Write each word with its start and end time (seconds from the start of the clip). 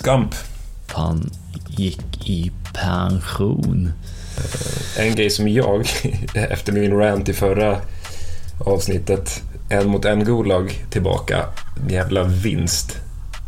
Skamp. 0.00 0.34
Han 0.92 1.30
gick 1.68 2.28
i 2.28 2.52
pension. 2.74 3.92
En 4.98 5.14
grej 5.14 5.30
som 5.30 5.48
jag, 5.48 5.86
efter 6.34 6.72
min 6.72 6.92
rant 6.92 7.28
i 7.28 7.32
förra 7.32 7.78
avsnittet, 8.66 9.42
en 9.68 9.88
mot 9.88 10.04
en 10.04 10.24
Gulag 10.24 10.84
tillbaka. 10.90 11.44
Jävla 11.88 12.24
vinst. 12.24 12.96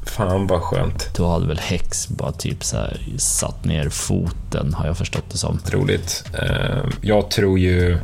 Fan 0.07 0.47
vad 0.47 0.61
skönt. 0.63 1.15
Då 1.17 1.29
hade 1.33 1.47
väl 1.47 1.59
Hex 1.59 2.09
bara 2.09 2.33
typ 2.33 2.65
så 2.65 2.77
här 2.77 3.01
satt 3.19 3.65
ner 3.65 3.89
foten, 3.89 4.75
har 4.75 4.87
jag 4.87 4.99
förstått 4.99 5.25
det 5.33 5.39
som. 5.39 5.61
Roligt. 5.71 6.25
Eh, 6.43 6.85
Jag 7.01 7.31
tror 7.31 7.59
ju... 7.59 7.99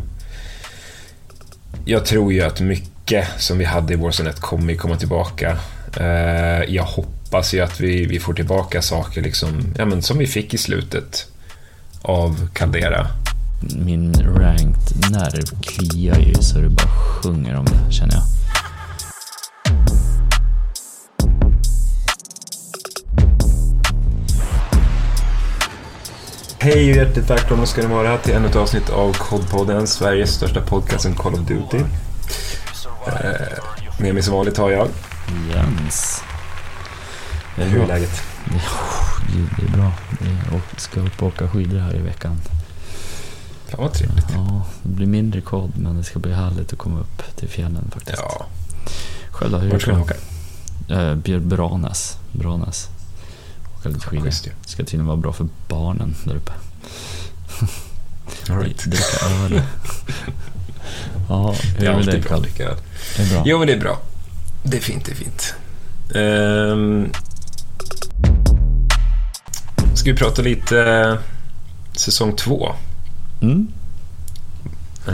Jag 1.84 2.04
tror 2.06 2.32
ju 2.32 2.42
att 2.42 2.60
mycket 2.60 3.26
som 3.38 3.58
vi 3.58 3.64
hade 3.64 3.92
i 3.92 3.96
Warzone 3.96 4.30
1 4.30 4.40
kommer 4.40 4.74
komma 4.74 4.96
tillbaka. 4.96 5.58
Eh, 5.96 6.64
Jag 6.74 6.84
hoppas 6.84 7.13
ju 7.42 7.60
att 7.60 7.80
vi, 7.80 8.06
vi 8.06 8.20
får 8.20 8.34
tillbaka 8.34 8.82
saker 8.82 9.22
liksom, 9.22 9.74
ja, 9.78 9.84
men 9.84 10.02
som 10.02 10.18
vi 10.18 10.26
fick 10.26 10.54
i 10.54 10.58
slutet 10.58 11.26
av 12.02 12.48
Caldera. 12.52 13.06
Min 13.76 14.14
ranked 14.14 15.10
nerv 15.10 15.60
kliar 15.62 16.18
ju 16.18 16.34
så 16.34 16.58
det 16.58 16.68
bara 16.68 16.88
sjunger 16.88 17.56
om 17.56 17.64
det, 17.64 17.92
känner 17.92 18.14
jag. 18.14 18.22
Hej 26.58 26.90
och 26.90 26.96
hjärtligt 26.96 27.30
välkomna 27.30 27.66
ska 27.66 27.82
ni 27.82 27.86
vara 27.86 28.18
till 28.18 28.34
ännu 28.34 28.48
ett 28.48 28.56
avsnitt 28.56 28.90
av 28.90 29.12
COD-podden, 29.12 29.86
Sveriges 29.86 30.34
största 30.34 30.60
podcast 30.60 31.06
om 31.06 31.14
Call 31.14 31.34
of 31.34 31.40
Duty. 31.40 31.84
Eh, 33.06 34.00
med 34.00 34.14
mig 34.14 34.22
som 34.22 34.34
vanligt 34.34 34.56
har 34.56 34.70
jag. 34.70 34.88
Jens. 35.54 36.22
Det 37.56 37.62
är 37.62 37.66
Hur 37.68 37.82
är 37.82 37.86
läget? 37.86 38.22
Det, 38.44 39.62
det 39.62 39.68
är 39.68 39.76
bra. 39.76 39.92
Jag 40.52 40.80
ska 40.80 41.00
upp 41.00 41.22
och 41.22 41.28
åka 41.28 41.48
skidor 41.48 41.78
här 41.78 41.96
i 41.96 41.98
veckan. 42.02 42.36
Fan 43.68 43.80
vad 43.82 43.92
trevligt. 43.92 44.26
Ja, 44.34 44.62
det 44.82 44.88
blir 44.88 45.06
mindre 45.06 45.40
kod 45.40 45.72
men 45.76 45.96
det 45.96 46.04
ska 46.04 46.18
bli 46.18 46.32
härligt 46.32 46.72
att 46.72 46.78
komma 46.78 47.00
upp 47.00 47.36
till 47.36 47.48
fjällen 47.48 47.90
faktiskt. 47.94 48.18
Ja, 48.18 48.46
Själv 49.30 49.52
då, 49.52 49.58
vart 49.58 49.70
det 49.70 49.80
ska 49.80 49.92
bra? 49.92 50.02
åka? 50.02 50.14
Eh, 50.88 51.38
Branäs. 51.40 52.16
Branäs. 52.32 52.88
Åka 53.78 53.88
lite 53.88 54.06
skidor. 54.06 54.26
Ju. 54.26 54.50
Ska 54.66 54.76
tydligen 54.76 55.06
vara 55.06 55.16
bra 55.16 55.32
för 55.32 55.46
barnen 55.68 56.14
där 56.24 56.34
uppe. 56.34 56.52
All 58.50 58.58
right. 58.58 58.84
Dricka 58.84 59.26
öl. 59.26 59.62
ja, 61.28 61.54
hur 61.60 61.80
Det 61.80 61.86
är 61.86 61.92
är 61.92 62.04
det 62.06 62.64
öl. 62.64 62.76
Det 63.16 63.22
är 63.22 63.30
bra. 63.30 63.42
Jo, 63.46 63.58
men 63.58 63.66
det 63.66 63.72
är 63.72 63.80
bra. 63.80 64.00
Det 64.62 64.76
är 64.76 64.80
fint, 64.80 65.04
det 65.04 65.12
är 65.12 65.16
fint. 65.16 65.54
Ehm, 66.14 67.10
ska 69.94 70.10
vi 70.12 70.16
prata 70.16 70.42
lite 70.42 70.80
eh, 70.80 71.14
säsong 71.96 72.36
två? 72.36 72.72
Mm, 73.42 73.68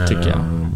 Tycker 0.07 0.29
jag. 0.29 0.39
Ehm, 0.39 0.75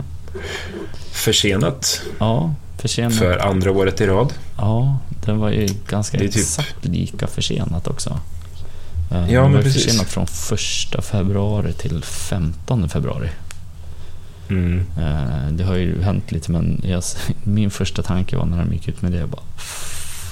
försenat 1.12 2.02
ja, 2.20 2.54
försenat. 2.78 3.14
för 3.16 3.38
andra 3.48 3.72
året 3.72 4.02
i 4.02 4.06
rad. 4.08 4.34
Ja, 4.58 4.98
den 5.26 5.38
var 5.38 5.50
ju 5.50 5.68
ganska 5.90 6.18
typ- 6.18 6.36
exakt 6.36 6.86
lika 6.86 7.28
försenat 7.28 7.88
också. 7.88 8.20
Eh, 9.12 9.18
Ja, 9.34 9.42
den 9.42 9.44
men 9.44 9.54
var 9.54 9.62
precis. 9.62 9.84
försenat 9.86 10.08
från 10.08 10.24
1 11.00 11.06
februari 11.06 11.74
till 11.74 12.04
15 12.04 12.90
februari. 12.90 13.30
Mm. 14.50 14.80
Eh, 15.00 15.52
Det 15.52 15.64
har 15.64 15.76
ju 15.76 16.02
hänt 16.02 16.32
lite 16.32 16.52
men 16.52 16.82
jag, 16.84 17.04
min 17.44 17.72
första 17.72 18.04
tanke 18.04 18.38
var 18.38 18.46
när 18.46 18.58
de 18.58 18.74
gick 18.74 18.88
ut 18.88 19.02
med 19.02 19.12
det, 19.12 19.18
jag 19.18 19.30
bara 19.30 19.42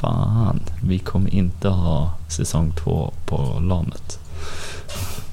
Fan, 0.08 0.59
vi 0.84 1.00
kommer 1.00 1.34
inte 1.36 1.68
ha 1.68 2.14
säsong 2.28 2.73
två 2.84 3.14
på 3.26 3.59
LANet. 3.62 4.20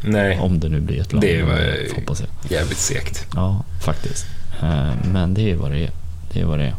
Nej, 0.05 0.39
Om 0.41 0.61
det 0.61 0.69
nu 0.69 0.81
blir 0.81 1.01
ett 1.01 1.13
LAN. 1.13 1.21
Det 1.21 1.43
var- 1.43 1.95
hoppas 1.95 2.21
jag. 2.21 2.53
jävligt 2.53 2.79
segt. 2.79 3.27
Ja, 3.35 3.63
faktiskt. 3.85 4.27
Eh, 4.63 4.91
Men 5.13 5.35
det 5.35 5.51
är 5.51 5.57
vad 5.57 5.71
det 5.71 5.79
är. 5.85 5.91
Det 6.33 6.41
är 6.41 6.45
vad 6.45 6.59
det 6.59 6.65
är. 6.65 6.75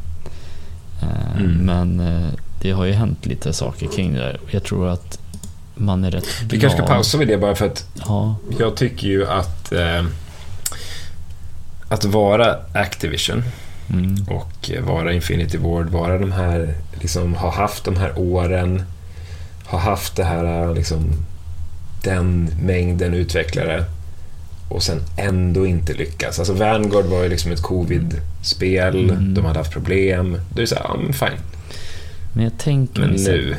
Eh, 1.01 1.35
Mm. 1.41 1.51
Men 1.65 1.99
eh, 1.99 2.29
det 2.61 2.71
har 2.71 2.85
ju 2.85 2.91
hänt 2.93 3.25
lite 3.25 3.53
saker 3.53 3.87
kring 3.87 4.13
det 4.13 4.19
där. 4.19 4.39
Jag 4.51 4.63
tror 4.63 4.87
att 4.89 5.19
man 5.75 6.03
är 6.03 6.11
rätt 6.11 6.25
glad. 6.39 6.51
Vi 6.51 6.59
kanske 6.59 6.77
ska 6.77 6.87
pausa 6.87 7.17
med 7.17 7.27
det 7.27 7.37
bara 7.37 7.55
för 7.55 7.65
att 7.65 7.85
Ja, 8.07 8.35
jag 8.59 8.75
tycker 8.75 9.07
ju 9.07 9.27
att 9.29 9.71
eh, 9.71 10.03
att 11.87 12.05
vara 12.05 12.55
Activision 12.73 13.43
mm, 13.89 14.25
och 14.29 14.71
vara 14.87 15.13
Infinity 15.13 15.57
Ward, 15.57 15.89
vara 15.89 16.17
de 16.17 16.31
här, 16.31 16.75
liksom 17.01 17.33
ha 17.35 17.51
haft 17.51 17.83
de 17.85 17.95
här 17.95 18.19
åren, 18.19 18.83
ha 19.65 19.79
haft 19.79 20.15
det 20.15 20.23
här, 20.23 20.75
liksom 20.75 21.11
den 22.03 22.49
mängden 22.63 23.13
utvecklare 23.13 23.85
och 24.69 24.83
sen 24.83 25.01
ändå 25.17 25.65
inte 25.65 25.93
lyckas. 25.93 26.39
Alltså 26.39 26.53
Vanguard 26.53 27.05
var 27.05 27.23
ju 27.23 27.29
liksom 27.29 27.51
ett 27.51 27.61
covid-spel, 27.61 29.09
Mm. 29.09 29.33
de 29.33 29.45
hade 29.45 29.59
haft 29.59 29.71
problem. 29.71 30.37
Det 30.55 30.61
är 30.61 30.65
så 30.65 30.75
här, 30.75 30.83
ja 30.83 30.97
men 31.03 31.13
fine. 31.13 31.39
men 32.33 32.43
jag 32.43 32.57
tänker 32.57 33.01
Men 33.01 33.19
så- 33.19 33.31
nu, 33.31 33.55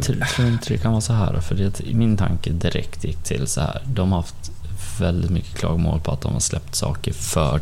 Tror 0.00 0.16
tror 0.36 0.48
inte 0.48 0.68
det 0.72 0.78
kan 0.78 0.90
vara 0.92 1.00
så 1.00 1.12
här? 1.12 1.40
För 1.40 1.54
det, 1.54 1.80
min 1.94 2.16
tanke 2.16 2.50
direkt 2.50 3.04
gick 3.04 3.22
till 3.22 3.46
så 3.46 3.60
här. 3.60 3.82
De 3.86 4.12
har 4.12 4.18
haft 4.18 4.50
väldigt 5.00 5.30
mycket 5.30 5.54
klagomål 5.58 6.00
på 6.00 6.12
att 6.12 6.20
de 6.20 6.32
har 6.32 6.40
släppt 6.40 6.74
saker 6.74 7.12
för 7.12 7.60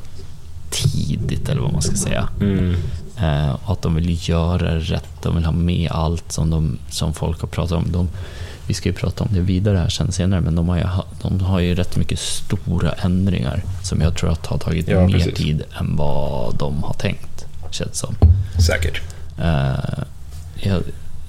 tidigt, 0.70 1.48
eller 1.48 1.60
vad 1.62 1.72
man 1.72 1.82
ska 1.82 1.96
säga. 1.96 2.28
mm, 2.40 2.76
och 3.64 3.72
att 3.72 3.82
de 3.82 3.94
vill 3.94 4.28
göra 4.28 4.78
rätt, 4.78 5.22
de 5.22 5.34
vill 5.34 5.44
ha 5.44 5.52
med 5.52 5.90
allt 5.90 6.32
som, 6.32 6.50
de, 6.50 6.78
som 6.90 7.14
folk 7.14 7.40
har 7.40 7.48
pratat 7.48 7.78
om. 7.78 7.92
De, 7.92 8.08
vi 8.66 8.74
ska 8.74 8.88
ju 8.88 8.94
prata 8.94 9.24
om 9.24 9.30
det 9.32 9.40
vidare 9.40 9.78
här 9.78 9.88
sen 9.88 10.12
senare, 10.12 10.40
men 10.40 10.54
de 10.54 10.68
har 10.68 10.76
ju, 10.76 10.84
de 11.22 11.40
har 11.40 11.60
ju 11.60 11.74
rätt 11.74 11.96
mycket 11.96 12.18
stora 12.18 12.92
ändringar 12.92 13.62
som 13.82 14.00
jag 14.00 14.16
tror 14.16 14.30
att 14.32 14.46
har 14.46 14.58
tagit 14.58 14.88
Ja, 14.88 15.06
mer 15.06 15.12
precis. 15.12 15.34
tid 15.34 15.62
än 15.80 15.96
vad 15.96 16.56
de 16.58 16.82
har 16.82 16.94
tänkt, 16.94 17.46
känns 17.70 17.98
som. 17.98 18.14
säkert. 18.66 19.00
Eh, 19.38 20.04
jag, 20.54 20.82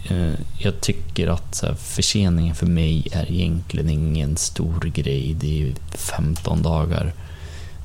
eh, 0.09 0.33
jag 0.57 0.81
tycker 0.81 1.27
att 1.27 1.63
förseningen 1.77 2.55
för 2.55 2.65
mig 2.65 3.07
är 3.11 3.31
egentligen 3.31 3.89
ingen 3.89 4.37
stor 4.37 4.79
grej. 4.95 5.35
Det 5.39 5.63
är 5.63 5.73
15 5.97 6.61
dagar. 6.63 7.13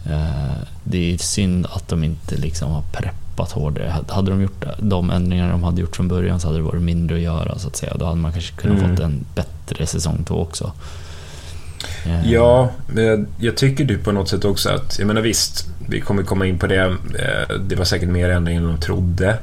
Eh, 0.06 0.56
det 0.84 1.14
är 1.14 1.18
synd 1.18 1.66
att 1.66 1.88
de 1.88 2.04
inte 2.04 2.36
liksom 2.36 2.70
har 2.70 2.82
preppat 2.92 3.23
hårdare. 3.42 3.94
Hade- 4.08 4.30
de 4.30 4.42
gjort 4.42 4.64
de 4.78 5.10
ändringar 5.10 5.50
de 5.50 5.62
hade 5.64 5.80
gjort 5.80 5.96
från 5.96 6.08
början 6.08 6.40
så 6.40 6.46
hade 6.46 6.58
det 6.58 6.62
varit 6.64 6.82
mindre 6.82 7.16
att 7.16 7.22
göra 7.22 7.58
så 7.58 7.68
att 7.68 7.76
säga. 7.76 7.96
Då 7.98 8.04
hade 8.04 8.16
man 8.20 8.32
kanske 8.32 8.54
kunnat 8.54 8.78
Mm. 8.78 8.90
fått 8.96 9.04
en 9.04 9.24
bättre 9.34 9.86
säsong 9.86 10.24
två 10.28 10.34
också. 10.34 10.72
Eh, 12.06 12.30
Ja, 12.32 12.70
men 12.86 13.04
jag, 13.04 13.26
jag 13.38 13.56
tycker 13.56 13.84
du 13.84 13.98
på 13.98 14.12
något 14.12 14.28
sätt 14.28 14.44
också 14.44 14.68
att, 14.70 14.98
jag 14.98 15.06
menar 15.06 15.20
visst, 15.20 15.68
vi 15.88 16.00
kommer 16.00 16.22
komma 16.22 16.46
in 16.46 16.58
på 16.58 16.66
det. 16.66 16.82
eh, 16.84 17.56
Det 17.60 17.76
var 17.76 17.84
säkert 17.84 18.08
mer 18.08 18.28
ändringar 18.28 18.60
än 18.62 18.68
de 18.68 18.80
trodde. 18.80 19.38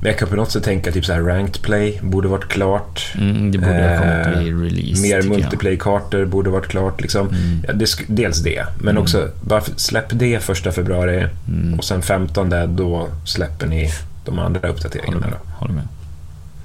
Men 0.00 0.10
jag 0.10 0.18
kan 0.18 0.28
på 0.28 0.36
något 0.36 0.50
sätt 0.50 0.64
tänka 0.64 0.92
typ 0.92 1.04
så 1.04 1.12
här 1.12 1.20
ranked 1.20 1.62
play 1.62 1.98
borde 2.02 2.28
varit 2.28 2.48
klart. 2.48 3.12
Mm, 3.14 3.52
det 3.52 3.58
borde 3.58 3.88
ha 3.88 3.98
kommit 3.98 4.36
Eh, 4.36 4.42
vid 4.42 4.62
release. 4.62 5.02
Mer 5.02 5.22
multiplayer-kartor 5.22 6.24
borde 6.24 6.50
varit 6.50 6.66
klart. 6.68 7.00
Liksom. 7.00 7.28
Mm. 7.28 7.64
Ja, 7.68 7.72
det, 7.72 7.86
dels 8.06 8.38
det, 8.42 8.66
men 8.78 8.88
Mm. 8.88 9.02
också 9.02 9.28
varför, 9.40 9.72
släpp 9.76 10.06
det 10.10 10.42
första 10.42 10.72
februari 10.72 11.26
Mm. 11.48 11.78
och 11.78 11.84
sen 11.84 12.02
15 12.02 12.76
då 12.76 13.08
släpper 13.24 13.66
ni 13.66 13.92
de 14.24 14.38
andra 14.38 14.60
Håller 14.60 14.72
uppdateringarna. 14.74 15.20
med. 15.20 15.30
Då. 15.30 15.50
Håller 15.58 15.74
med. 15.74 15.88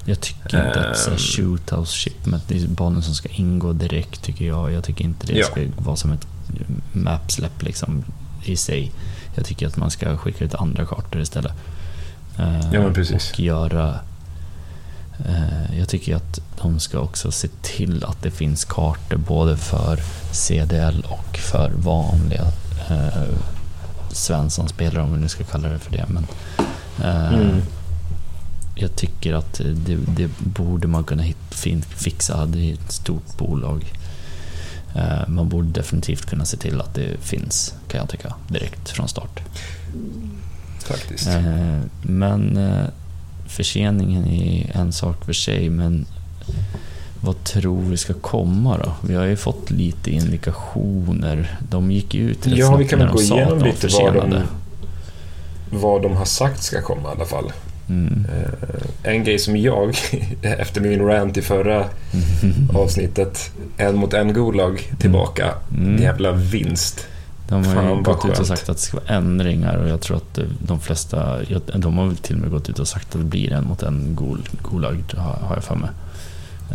Jag 0.04 0.20
tycker 0.20 0.66
inte 0.66 0.90
att 0.90 0.96
så 0.98 1.10
här 1.10 1.16
Ehm. 1.16 1.18
shoothouse 1.18 1.92
shipment, 1.96 2.42
det 2.48 2.62
är 2.62 2.66
banan 2.68 3.02
som 3.02 3.14
ska 3.14 3.28
ingå 3.28 3.72
direkt 3.72 4.22
tycker 4.22 4.44
jag. 4.44 4.72
Jag 4.72 4.84
tycker 4.84 5.04
inte 5.04 5.26
det 5.26 5.32
Ja. 5.38 5.46
ska 5.46 5.60
vara 5.76 5.96
som 5.96 6.12
ett 6.12 6.26
map-släpp 6.92 7.62
liksom 7.62 8.04
i 8.44 8.56
sig. 8.56 8.92
Jag 9.34 9.44
tycker 9.44 9.66
att 9.66 9.76
man 9.76 9.90
ska 9.90 10.16
skicka 10.16 10.44
ut 10.44 10.54
andra 10.54 10.84
kartor 10.86 11.20
istället. 11.22 11.52
Eh, 12.38 12.60
Ja, 12.72 12.80
men 12.80 12.94
precis. 12.94 13.32
Och 13.32 13.40
göra... 13.40 14.00
eh, 15.26 15.78
jag 15.78 15.88
tycker 15.88 16.16
att 16.16 16.40
de 16.62 16.80
ska 16.80 16.98
också 16.98 17.30
se 17.32 17.48
till 17.62 18.04
att 18.04 18.22
det 18.22 18.30
finns 18.30 18.64
kartor 18.64 19.16
både 19.16 19.56
för 19.56 20.00
CDL 20.32 21.04
och 21.08 21.38
för 21.38 21.70
vanliga 21.76 22.44
uh, 22.90 23.36
Svensson-spelare, 24.12 25.02
om 25.02 25.12
vi 25.14 25.20
nu 25.20 25.28
ska 25.28 25.44
kalla 25.44 25.68
det 25.68 25.78
för 25.78 25.92
det. 25.92 26.06
Men, 26.08 26.26
eh, 27.02 27.34
Mm. 27.34 27.60
jag 28.76 28.96
tycker 28.96 29.34
att 29.34 29.60
det, 29.74 29.96
det 30.08 30.30
borde 30.38 30.88
man 30.88 31.04
kunna 31.04 31.24
fixa. 31.90 32.46
Det 32.46 32.70
är 32.70 32.74
ett 32.74 32.92
stort 32.92 33.36
bolag. 33.38 33.92
Eh, 34.94 35.28
Man 35.28 35.48
borde 35.48 35.68
definitivt 35.68 36.26
kunna 36.26 36.44
se 36.44 36.56
till 36.56 36.80
att 36.80 36.94
det 36.94 37.16
finns, 37.20 37.74
kan 37.88 37.98
jag 38.00 38.08
tycka, 38.08 38.34
direkt 38.48 38.88
från 38.90 39.08
start. 39.08 39.40
Faktiskt. 40.84 41.28
Eh, 41.28 41.78
Men 42.02 42.56
eh, 42.56 42.86
förseningen 43.46 44.26
är 44.26 44.70
en 44.74 44.92
sak 44.92 45.24
för 45.24 45.32
sig, 45.32 45.70
men 45.70 46.06
vad 47.20 47.44
tror 47.44 47.82
vi 47.82 47.96
ska 47.96 48.14
komma 48.14 48.78
då? 48.78 48.92
Vi 49.08 49.14
har 49.14 49.24
ju 49.24 49.36
fått 49.36 49.70
lite 49.70 50.10
indikationer. 50.10 51.58
De 51.70 51.90
gick 51.90 52.14
ju 52.14 52.30
ut 52.30 52.46
rätt 52.46 52.58
Ja, 52.58 52.76
vi 52.76 52.88
kan 52.88 52.98
väl 52.98 53.08
gå 53.08 53.22
igenom 53.22 53.58
lite 53.58 53.88
vad 53.88 54.14
de, 54.14 54.42
vad 55.70 56.02
de 56.02 56.16
har 56.16 56.24
sagt 56.24 56.62
ska 56.62 56.82
komma 56.82 57.08
i 57.08 57.12
alla 57.16 57.24
fall. 57.24 57.52
Mm. 57.88 58.26
Eh, 58.32 59.12
en 59.12 59.24
grej 59.24 59.38
som 59.38 59.56
jag, 59.56 59.96
efter 60.42 60.80
min 60.80 61.00
rant 61.00 61.36
i 61.36 61.42
förra 61.42 61.84
avsnittet, 62.74 63.50
en 63.76 63.96
mot 63.96 64.14
en 64.14 64.32
Gulag 64.32 64.92
tillbaka. 64.98 65.54
Mm. 65.76 66.02
Jävla 66.02 66.32
vinst. 66.32 67.06
De 67.52 67.64
har 67.66 67.74
Fan, 67.74 67.96
ju 67.96 68.02
gått 68.02 68.24
ut 68.24 68.30
och 68.30 68.36
skönt. 68.36 68.46
sagt 68.46 68.68
att 68.68 68.76
det 68.76 68.82
ska 68.82 68.96
vara 68.96 69.06
ändringar 69.16 69.76
och 69.76 69.88
jag 69.88 70.00
tror 70.00 70.16
att 70.16 70.38
de 70.66 70.80
flesta, 70.80 71.38
de 71.76 71.98
har 71.98 72.06
väl 72.06 72.16
till 72.16 72.34
och 72.36 72.40
med 72.42 72.50
gått 72.50 72.68
ut 72.68 72.78
och 72.78 72.88
sagt 72.88 73.06
att 73.14 73.20
det 73.20 73.26
blir 73.26 73.52
en 73.52 73.64
mot 73.64 73.82
en 73.82 74.14
gol, 74.14 74.40
Gulag, 74.70 75.04
har 75.16 75.54
jag 75.54 75.64
för 75.64 75.74
mig. 75.74 75.90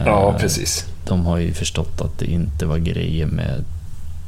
Ja, 0.05 0.31
Eh, 0.33 0.37
precis. 0.39 0.85
De 1.07 1.25
har 1.25 1.37
ju 1.37 1.53
förstått 1.53 2.01
att 2.01 2.19
det 2.19 2.25
inte 2.25 2.65
var 2.65 2.77
grejer 2.77 3.25
med 3.25 3.63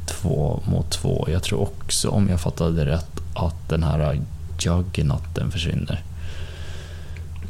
två 0.06 0.60
mot 0.64 0.90
två. 0.90 1.28
Jag 1.32 1.42
tror 1.42 1.60
också, 1.60 2.08
om 2.08 2.28
jag 2.28 2.40
fattade 2.40 2.86
rätt, 2.86 3.20
att 3.34 3.68
den 3.68 3.82
här 3.82 4.20
juggernauten 4.58 5.50
försvinner. 5.50 6.02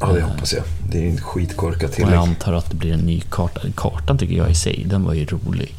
Ja, 0.01 0.07
det 0.13 0.23
hoppas 0.23 0.53
jag. 0.53 0.63
Det 0.91 0.99
är 0.99 1.03
ju 1.03 1.11
en 1.11 1.21
skitkorkat 1.21 1.77
Och 1.83 1.83
jag 1.85 1.93
tillägg. 1.93 2.15
antar 2.15 2.53
att 2.53 2.71
det 2.71 2.77
blir 2.77 2.93
en 2.93 3.01
ny 3.01 3.21
karta. 3.21 3.61
Kartan 3.77 4.19
tycker 4.19 4.35
jag 4.37 4.51
i 4.51 4.55
sig, 4.55 4.85
den 4.89 5.05
var 5.05 5.15
ju 5.15 5.25
rolig. 5.27 5.75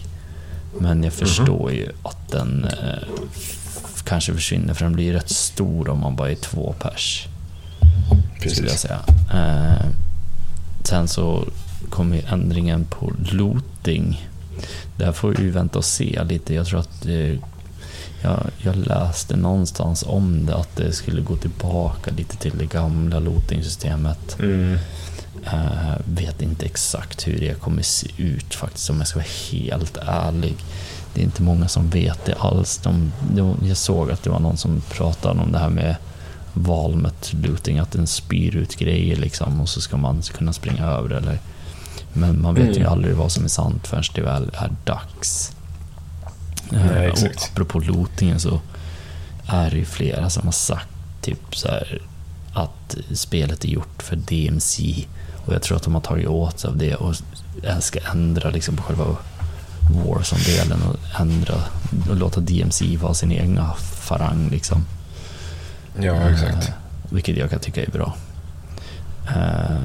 Men 0.80 1.04
jag 1.04 1.14
förstår 1.14 1.72
ju 1.72 1.88
att 2.04 2.21
den 2.32 2.66
eh, 2.66 3.08
kanske 4.04 4.34
försvinner 4.34 4.74
för 4.74 4.86
den 4.86 4.94
blir 4.94 5.14
rätt 5.14 5.30
stor 5.30 5.90
om 5.90 6.00
man 6.00 6.16
bara 6.16 6.32
är 6.32 6.36
två 6.36 6.76
pers. 6.80 7.28
Skulle 8.40 8.56
jag 8.56 8.64
Precis. 8.64 8.80
säga. 8.80 9.00
Eh, 9.34 9.86
sen 10.84 11.08
så 11.08 11.48
kommer 11.90 12.16
ju 12.16 12.22
ändringen 12.22 12.86
på 12.86 13.14
looting. 13.32 14.28
Där 14.98 15.12
får 15.12 15.34
vi 15.34 15.50
vänta 15.50 15.78
och 15.78 15.86
se 15.86 16.24
lite. 16.24 16.54
Jag 16.54 16.68
tror 16.68 16.80
att 16.80 17.02
det, 17.02 17.40
jag, 18.22 18.40
jag 18.58 18.76
läste 18.76 19.36
någonstans 19.36 20.04
om 20.08 20.46
det, 20.46 20.56
att 20.56 20.76
det 20.76 20.94
skulle 20.94 21.22
gå 21.22 21.36
tillbaka 21.36 22.12
lite 22.18 22.38
till 22.38 22.58
det 22.58 22.66
gamla 22.66 23.20
looting-systemet. 23.20 24.40
Mm. 24.40 24.78
Eh, 25.46 25.96
vet 26.06 26.42
inte 26.42 26.66
exakt 26.66 27.28
hur 27.28 27.40
det 27.40 27.60
kommer 27.60 27.82
se 27.82 28.08
ut 28.18 28.56
faktiskt 28.56 28.90
om 28.90 28.98
jag 28.98 29.08
ska 29.08 29.20
vara 29.20 29.30
helt 29.52 29.98
ärlig. 29.98 30.56
Det 31.14 31.22
är 31.22 31.24
inte 31.26 31.42
många 31.44 31.68
som 31.68 31.90
vet 31.90 32.26
det 32.26 32.36
alls. 32.36 32.78
De, 32.78 33.12
de, 33.36 33.56
jag 33.64 33.78
såg 33.78 34.12
att 34.12 34.24
det 34.24 34.30
var 34.30 34.40
någon 34.40 34.58
som 34.58 34.82
pratade 34.90 35.42
om 35.42 35.52
det 35.52 35.60
här 35.60 35.70
med 35.70 35.96
valmet 36.54 37.34
looting, 37.34 37.80
att 37.80 37.92
den 37.92 38.08
spyr 38.08 38.56
ut 38.56 38.76
grejer 38.76 39.16
liksom 39.16 39.62
och 39.62 39.70
så 39.70 39.82
ska 39.82 39.98
man 39.98 40.22
kunna 40.22 40.54
springa 40.54 40.86
över 40.86 41.10
det, 41.10 41.18
eller 41.18 41.40
Men 42.14 42.42
man 42.42 42.56
vet 42.56 42.70
ju 42.78 42.80
Mm. 42.82 42.92
aldrig 42.92 43.16
vad 43.16 43.32
som 43.32 43.44
är 43.44 43.48
sant 43.50 43.88
förrän 43.88 44.04
det 44.16 44.22
väl 44.22 44.52
är 44.54 44.70
dags. 44.84 45.56
Eh, 46.72 46.86
Nej, 46.86 47.10
och 47.12 47.14
exakt. 47.18 47.50
apropå 47.54 47.80
lootingen 47.80 48.40
så 48.40 48.60
är 49.48 49.70
det 49.72 49.78
ju 49.78 49.86
flera 49.86 50.30
som 50.30 50.44
har 50.44 50.52
sagt 50.52 50.88
typ 51.22 51.56
så 51.56 51.68
här 51.68 52.02
att 52.54 52.98
spelet 53.14 53.64
är 53.64 53.68
gjort 53.70 54.04
för 54.04 54.16
DMC 54.16 55.06
och 55.46 55.54
jag 55.54 55.62
tror 55.62 55.78
att 55.78 55.84
de 55.84 55.94
har 55.94 56.02
tagit 56.02 56.28
åt 56.28 56.60
sig 56.60 56.68
av 56.70 56.78
det 56.78 56.96
och 56.96 57.16
ska 57.80 58.00
ändra 58.12 58.50
liksom 58.50 58.76
på 58.76 58.84
själva 58.84 59.06
Warzone-delen 59.92 60.82
och 60.84 60.96
ändra 61.22 61.56
och 62.10 62.16
låta 62.16 62.42
DMC 62.42 62.98
vara 62.98 63.14
sin 63.14 63.32
egna 63.32 63.74
farang 64.02 64.50
liksom. 64.52 64.86
Ja, 66.00 66.30
exakt. 66.30 66.68
Eh, 66.68 66.74
vilket 67.10 67.38
jag 67.38 67.50
kan 67.50 67.60
tycka 67.60 67.82
är 67.84 67.92
bra. 67.92 68.16
Eh, 69.36 69.76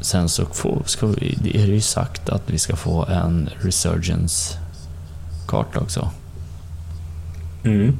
sen 0.00 0.28
så 0.28 0.46
får, 0.46 0.82
ska 0.86 1.06
vi, 1.06 1.38
det 1.42 1.56
är 1.56 1.66
det 1.66 1.72
ju 1.72 1.80
sagt 1.80 2.28
att 2.28 2.42
vi 2.46 2.58
ska 2.58 2.76
få 2.76 3.04
en 3.06 3.50
Resurgence-karta 3.60 5.80
också. 5.80 6.10
Mm. 7.64 7.98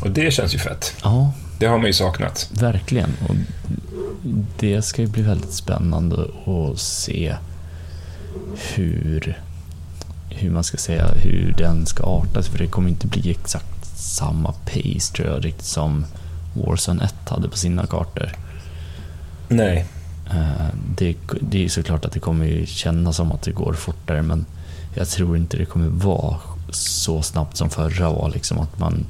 Och 0.00 0.10
det 0.10 0.30
känns 0.32 0.54
ju 0.54 0.58
fett. 0.58 0.94
Ja, 1.02 1.32
Det 1.58 1.66
har 1.66 1.78
man 1.78 1.86
ju 1.86 1.92
saknat. 1.92 2.50
verkligen. 2.52 3.10
Och 3.28 3.34
det 4.58 4.82
ska 4.82 5.02
ju 5.02 5.08
bli 5.08 5.22
väldigt 5.22 5.52
spännande 5.52 6.26
att 6.46 6.78
se 6.78 7.36
hur, 8.74 9.40
hur 10.30 10.50
man 10.50 10.64
ska 10.64 10.76
säga, 10.76 11.08
hur 11.16 11.54
den 11.58 11.86
ska 11.86 12.02
artas. 12.04 12.48
För 12.48 12.58
det 12.58 12.66
kommer 12.66 12.88
inte 12.88 13.06
bli 13.06 13.30
exakt 13.30 13.98
samma 13.98 14.52
pace 14.52 15.12
tror 15.14 15.28
jag, 15.28 15.44
riktigt 15.44 15.64
som 15.66 16.04
Warzone 16.54 17.04
1 17.04 17.14
hade 17.28 17.48
på 17.48 17.56
sina 17.56 17.86
kartor. 17.86 18.30
Nej. 19.48 19.86
Eh, 20.30 20.66
Det, 20.96 21.16
det 21.40 21.64
är 21.64 21.68
såklart 21.68 22.04
att 22.04 22.12
det 22.12 22.20
kommer 22.20 22.66
kännas 22.66 23.16
som 23.16 23.32
att 23.32 23.42
det 23.42 23.52
går 23.52 23.72
fortare 23.72 24.22
men 24.22 24.46
jag 24.94 25.08
tror 25.08 25.36
inte 25.36 25.56
det 25.56 25.64
kommer 25.64 25.88
vara 25.88 26.36
så 26.70 27.22
snabbt 27.22 27.56
som 27.56 27.70
förra 27.70 28.10
var. 28.10 28.30
Liksom 28.30 28.58
att 28.58 28.78
man 28.78 29.06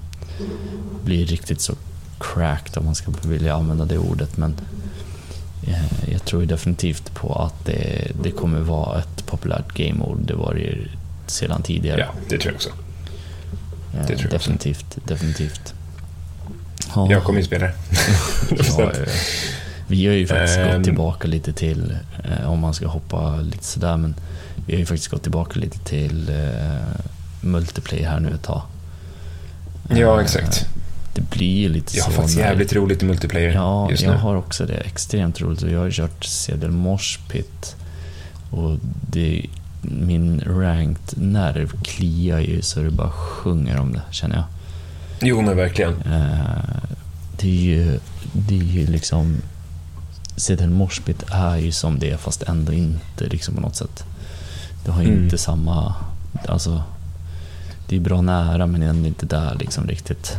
blir 1.05 1.27
riktigt 1.27 1.61
så 1.61 1.75
cracked 2.21 2.79
om 2.79 2.85
man 2.85 2.95
ska 2.95 3.13
vilja 3.25 3.55
använda 3.55 3.85
det 3.85 3.99
ordet. 3.99 4.37
Men 4.37 4.55
eh, 5.67 6.11
jag 6.13 6.25
tror 6.25 6.43
definitivt 6.43 7.15
på 7.15 7.35
att 7.35 7.65
det, 7.65 8.13
det 8.23 8.31
kommer 8.31 8.61
vara 8.61 8.99
ett 8.99 9.27
populärt 9.27 9.73
game 9.73 9.95
mode. 9.99 10.23
Det 10.25 10.35
var 10.35 10.55
det 10.55 10.79
sedan 11.31 11.63
tidigare. 11.63 12.01
Ja, 12.01 12.15
det 12.29 12.39
tror 12.39 12.45
jag 12.47 12.55
också. 12.55 12.69
Eh, 12.69 12.75
det 14.01 14.07
tror 14.07 14.09
jag 14.19 14.25
också. 14.25 14.29
definitivt, 14.29 14.99
definitivt. 15.05 15.75
Ja. 16.95 17.11
Jag 17.11 17.25
kommer 17.25 17.39
ju 17.41 17.45
spela 17.47 17.67
det. 17.67 17.73
Ja, 18.79 18.83
eh, 18.83 19.09
vi 19.87 20.07
har 20.07 20.15
ju 20.15 20.27
faktiskt 20.27 20.59
Ehm. 20.59 20.77
gått 20.77 20.85
tillbaka 20.85 21.29
lite 21.29 21.53
till, 21.53 21.97
eh, 22.25 22.51
om 22.53 22.59
man 22.61 22.75
ska 22.75 22.87
hoppa 22.87 23.37
lite 23.37 23.65
sådär, 23.65 23.97
men 23.97 24.15
vi 24.67 24.73
har 24.73 24.81
ju 24.81 24.87
faktiskt 24.87 25.09
gått 25.11 25.23
tillbaka 25.23 25.61
lite 25.61 25.79
till 25.79 26.29
eh, 26.29 27.01
multiplayer 27.41 28.09
här 28.09 28.21
nu 28.21 28.31
ett 28.35 28.43
tag. 28.43 28.63
Ja, 29.91 30.17
Eh, 30.19 30.25
exakt. 30.25 30.67
Det 31.15 31.31
blir 31.31 31.69
lite 31.69 31.97
Jag 31.97 32.05
har 32.05 32.11
så 32.11 32.17
faktiskt 32.17 32.39
när- 32.39 32.45
jävligt 32.45 32.73
roligt 32.73 33.03
i 33.03 33.07
multiplayer 33.07 33.53
Ja, 33.55 33.91
just 33.91 34.03
jag 34.03 34.13
nu. 34.13 34.19
har 34.19 34.35
också 34.37 34.67
det. 34.67 34.75
Extremt 34.75 35.41
roligt. 35.41 35.63
Och 35.63 35.71
jag 35.71 35.79
har 35.81 35.91
kört 35.91 36.25
Sedel 36.25 36.71
Mosh 36.71 37.19
Pit. 37.31 37.77
Och 38.51 38.77
det, 39.11 39.47
min 39.83 40.41
ranked 40.47 41.19
nerv 41.23 41.73
kliar 41.83 42.39
ju 42.41 42.63
så 42.63 42.81
det 42.81 42.91
bara 42.91 43.11
sjunger 43.11 43.81
om 43.81 43.93
det, 43.93 44.03
känner 44.11 44.37
jag. 44.37 44.45
Jo, 45.21 45.43
men 45.43 45.57
verkligen. 45.57 45.93
Eh, 46.03 46.77
det 47.41 47.49
är 47.49 47.63
ju, 47.63 47.99
det 48.33 48.59
är 48.59 48.63
ju 48.65 48.87
liksom... 48.87 49.37
Sedel 50.37 50.71
Moshpit 50.71 51.25
är 51.31 51.57
ju 51.57 51.73
som 51.73 51.99
det 51.99 52.21
fast 52.21 52.43
ändå 52.43 52.73
inte 52.73 53.27
liksom 53.27 53.55
på 53.55 53.61
något 53.61 53.77
sätt. 53.77 54.05
Det 54.85 54.91
har 54.91 55.03
ju 55.03 55.09
Mm. 55.09 55.25
inte 55.25 55.39
samma... 55.39 55.95
Alltså, 56.49 56.83
det 57.89 57.97
är 57.97 58.01
bra 58.01 58.21
nära 58.21 58.67
men 58.67 58.83
ändå 58.83 59.09
inte 59.09 59.27
där 59.27 59.55
liksom 59.61 59.87
riktigt. 59.87 60.37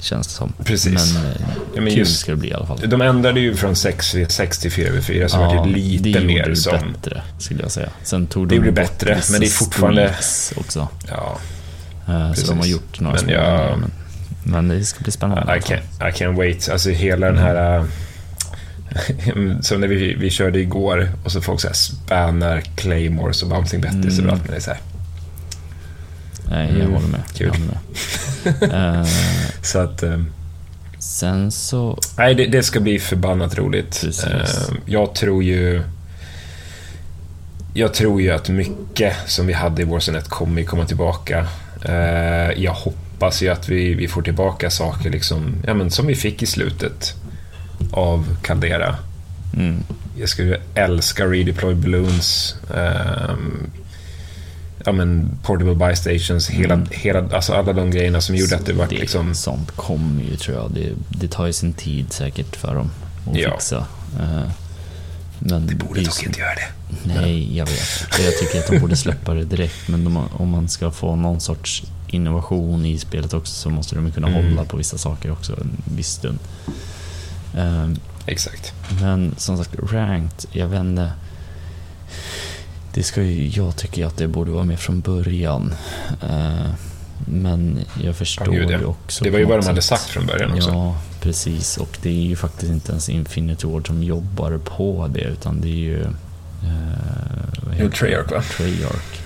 Känns 0.00 0.26
det 0.26 0.32
som. 0.32 0.52
Precis. 0.64 1.14
Men, 1.14 1.26
eh, 1.26 1.32
Ja, 1.74 1.80
men 1.80 1.90
kul 1.90 1.98
just- 1.98 2.20
ska 2.20 2.30
det 2.30 2.36
bli 2.36 2.48
i 2.48 2.54
alla 2.54 2.66
fall. 2.66 2.80
De 2.88 3.00
ändrade 3.02 3.40
ju 3.40 3.54
från 3.56 3.74
6v6 3.74 4.60
till 4.60 4.70
4v4, 4.70 5.28
så 5.28 5.38
var 5.38 5.66
det 5.66 5.70
lite 5.72 6.08
det 6.18 6.26
mer 6.26 6.48
det 6.48 6.56
som... 6.56 6.92
bättre, 6.92 7.22
skulle 7.38 7.62
jag 7.62 7.70
säga. 7.70 7.88
Sen 8.02 8.26
tog 8.26 8.48
Det 8.48 8.54
de 8.54 8.56
gjorde 8.56 8.72
bättre, 8.72 9.20
men 9.30 9.40
det 9.40 9.46
är 9.46 9.50
fortfarande- 9.50 10.14
också. 10.56 10.88
Ja, 11.08 11.38
Eh. 12.08 12.32
Så 12.32 12.46
de 12.46 12.58
har 12.58 12.66
gjort 12.66 13.00
några 13.00 13.14
Men 13.14 13.24
små 13.24 13.32
jag- 13.32 13.78
men, 13.78 13.90
men 14.44 14.68
det 14.68 14.84
ska 14.84 15.00
bli 15.02 15.12
spännande. 15.12 15.56
i 15.56 15.60
can't, 15.60 16.08
I 16.08 16.12
can't 16.12 16.36
wait. 16.36 16.68
Alltså 16.68 16.90
hela 16.90 17.26
den 17.26 17.38
här... 17.38 17.78
äh, 17.78 17.84
som 19.60 19.80
när 19.80 19.88
vi, 19.88 20.14
vi 20.14 20.30
körde 20.30 20.58
igår 20.60 21.10
och 21.24 21.32
så 21.32 21.40
folk 21.40 21.60
så 21.60 21.66
här 21.66 21.74
spannar 21.74 22.60
claymores 22.60 23.42
och 23.42 23.48
bouncing 23.48 23.80
betters 23.80 23.94
Mm. 24.04 24.18
överallt. 24.20 24.42
Men 24.42 24.50
det 24.50 24.56
är 24.56 24.60
så 24.60 24.70
här. 24.70 24.80
Nej, 26.50 26.66
jag 26.68 26.80
Mm, 26.80 26.92
håller 26.92 27.08
med. 27.08 27.20
kul. 27.34 27.46
Jag 27.46 27.52
håller 27.54 27.66
med. 27.66 27.78
Eh, 28.72 29.04
Så 29.62 29.78
att... 29.78 30.02
ähm, 30.02 30.32
sen 30.98 31.50
så... 31.50 31.98
Nej, 32.16 32.34
det, 32.34 32.46
det 32.46 32.62
ska 32.62 32.80
bli 32.80 32.98
förbannat 32.98 33.58
roligt. 33.58 34.04
Eh, 34.26 34.48
Jag 34.86 35.14
tror 35.14 35.42
ju... 35.44 35.82
Jag 37.74 37.94
tror 37.94 38.20
ju 38.22 38.30
att 38.30 38.48
mycket 38.48 39.16
som 39.26 39.46
vi 39.46 39.52
hade 39.52 39.82
i 39.82 39.84
Warzone 39.84 40.18
1 40.18 40.28
kommer 40.28 40.62
komma 40.64 40.84
tillbaka. 40.86 41.46
Jag 42.56 42.72
hoppas 42.72 43.42
ju 43.42 43.48
att 43.48 43.68
vi, 43.68 43.94
vi 43.94 44.08
får 44.08 44.22
tillbaka 44.22 44.70
saker 44.70 45.10
liksom, 45.10 45.54
ja, 45.66 45.74
men 45.74 45.90
som 45.90 46.06
vi 46.06 46.14
fick 46.14 46.42
i 46.42 46.46
slutet 46.46 47.14
av 47.92 48.36
Caldera. 48.42 48.96
Mm, 49.56 49.82
Jag 50.18 50.28
skulle 50.28 50.60
älska 50.74 51.24
redeploy 51.26 51.74
balloons. 51.74 52.54
ehm, 52.74 53.70
ja, 54.86 54.92
men 54.92 55.38
portable 55.42 55.74
buy 55.74 55.96
stations, 55.96 56.48
hela, 56.50 56.74
Mm. 56.74 56.86
hela, 56.90 57.28
alltså 57.34 57.52
alla 57.52 57.72
de 57.72 57.90
grejerna 57.90 58.20
som 58.20 58.36
gjorde 58.36 58.56
att 58.56 58.66
det 58.66 58.72
var 58.72 58.86
det, 58.86 58.98
liksom... 58.98 59.34
Sånt 59.34 59.70
kommer 59.70 60.22
ju 60.22 60.36
tror 60.36 60.56
jag. 60.56 60.70
Det, 60.74 60.92
det 61.08 61.28
tar 61.28 61.46
ju 61.46 61.52
sin 61.52 61.72
tid 61.72 62.12
säkert 62.12 62.56
för 62.56 62.74
dem 62.74 62.90
att 63.30 63.36
Ja. 63.36 63.50
fixa. 63.52 63.86
Eh, 64.20 64.50
men 65.38 65.66
Det 65.66 65.74
borde 65.74 66.00
dock 66.02 66.22
inte 66.22 66.40
göra 66.40 66.54
det. 66.54 66.68
Nej, 67.20 67.56
jag 67.56 67.66
vet. 67.66 68.06
Jag 68.24 68.38
tycker 68.38 68.58
att 68.58 68.66
de 68.66 68.78
borde 68.78 68.96
släppa 68.96 69.34
det 69.34 69.44
direkt. 69.44 69.88
Men 69.88 70.04
de, 70.04 70.16
om 70.32 70.48
man 70.48 70.68
ska 70.68 70.90
få 70.90 71.16
någon 71.16 71.40
sorts 71.40 71.82
innovation 72.08 72.84
i 72.86 72.98
spelet 72.98 73.34
också 73.34 73.52
så 73.54 73.70
måste 73.70 73.94
de 73.94 74.12
kunna 74.12 74.28
Mm. 74.28 74.44
hålla 74.50 74.64
på 74.64 74.76
vissa 74.76 74.98
saker 74.98 75.32
också 75.32 75.52
en 75.60 75.70
viss 75.96 76.08
stund. 76.08 76.38
Ehm, 77.56 77.96
Exakt. 78.26 78.72
Men 79.00 79.34
som 79.38 79.56
sagt, 79.58 79.70
ranked, 79.92 80.48
jag 80.52 80.66
inte. 80.80 81.12
Det 82.94 83.02
ska 83.02 83.22
ju, 83.22 83.48
jag 83.48 83.76
tycker 83.76 84.06
att 84.06 84.16
det 84.16 84.28
borde 84.28 84.50
vara 84.50 84.64
med 84.64 84.80
från 84.80 85.00
början. 85.00 85.74
Eh, 86.22 86.70
men 87.26 87.78
jag 88.02 88.16
förstår 88.16 88.52
gud, 88.52 88.70
ja. 88.70 88.78
ju 88.78 88.84
också 88.84 89.24
Det 89.24 89.30
var 89.30 89.38
ju 89.38 89.44
vad 89.44 89.60
de 89.60 89.66
hade 89.66 89.82
sagt 89.82 90.02
från 90.02 90.26
början 90.26 90.52
också. 90.52 90.70
Ja, 90.70 90.96
Precis, 91.20 91.76
och 91.76 91.98
det 92.02 92.08
är 92.08 92.22
ju 92.22 92.36
faktiskt 92.36 92.72
inte 92.72 92.90
ens 92.92 93.08
Infinity 93.08 93.66
Ward 93.66 93.86
som 93.86 94.02
jobbar 94.02 94.58
på 94.58 95.10
det, 95.14 95.20
utan 95.20 95.60
det 95.60 95.68
är 95.68 95.70
ju... 95.70 96.02
Eh, 96.02 97.90
Treyarch 97.90 98.32
va? 98.32 98.42
Treyarch. 98.56 99.20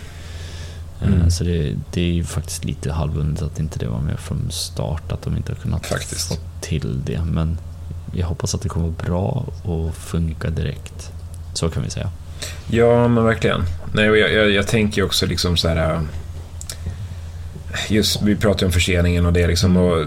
Eh, 1.00 1.08
Mm. 1.08 1.30
Så 1.30 1.44
det, 1.44 1.76
det 1.92 2.00
är 2.00 2.12
ju 2.12 2.24
faktiskt 2.24 2.64
lite 2.64 2.92
halvundet 2.92 3.42
att 3.42 3.60
inte 3.60 3.78
det 3.78 3.88
var 3.88 4.00
med 4.00 4.18
från 4.18 4.50
start, 4.50 5.12
att 5.12 5.22
de 5.22 5.36
inte 5.36 5.52
har 5.52 5.56
kunnat 5.56 5.86
Faktiskt. 5.86 6.28
få 6.28 6.34
till 6.60 7.00
det. 7.04 7.24
Men 7.24 7.58
jag 8.12 8.26
hoppas 8.26 8.54
att 8.54 8.62
det 8.62 8.68
kommer 8.68 8.86
vara 8.86 9.06
bra 9.06 9.44
och 9.62 9.94
funka 9.94 10.50
direkt. 10.50 11.12
Så 11.54 11.68
kan 11.68 11.82
vi 11.82 11.90
säga. 11.90 12.10
Ja, 12.70 13.08
men 13.08 13.24
verkligen. 13.24 13.62
Nej, 13.92 14.04
jag, 14.06 14.32
jag, 14.32 14.50
jag 14.50 14.66
tänker 14.66 15.02
också 15.04 15.26
liksom 15.26 15.56
så 15.56 15.68
här... 15.68 15.94
äh, 15.94 16.00
Just, 17.88 18.22
vi 18.22 18.36
pratade 18.36 18.66
om 18.66 18.72
förseningen 18.72 19.26
och 19.26 19.32
det 19.32 19.46
liksom. 19.46 19.76
Och 19.76 20.06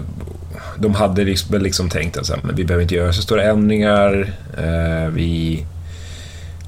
de 0.78 0.94
hade 0.94 1.24
liksom, 1.24 1.52
väl 1.52 1.62
liksom 1.62 1.90
tänkt 1.90 2.16
att 2.16 2.26
så 2.26 2.34
här, 2.34 2.42
men 2.44 2.56
vi 2.56 2.64
behöver 2.64 2.82
inte 2.82 2.94
göra 2.94 3.12
så 3.12 3.22
stora 3.22 3.42
ändringar. 3.42 4.32
Eh, 4.58 5.08
vi 5.10 5.64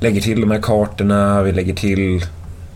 lägger 0.00 0.20
till 0.20 0.40
de 0.40 0.50
här 0.50 0.60
kartorna, 0.62 1.42
vi 1.42 1.52
lägger 1.52 1.74
till 1.74 2.24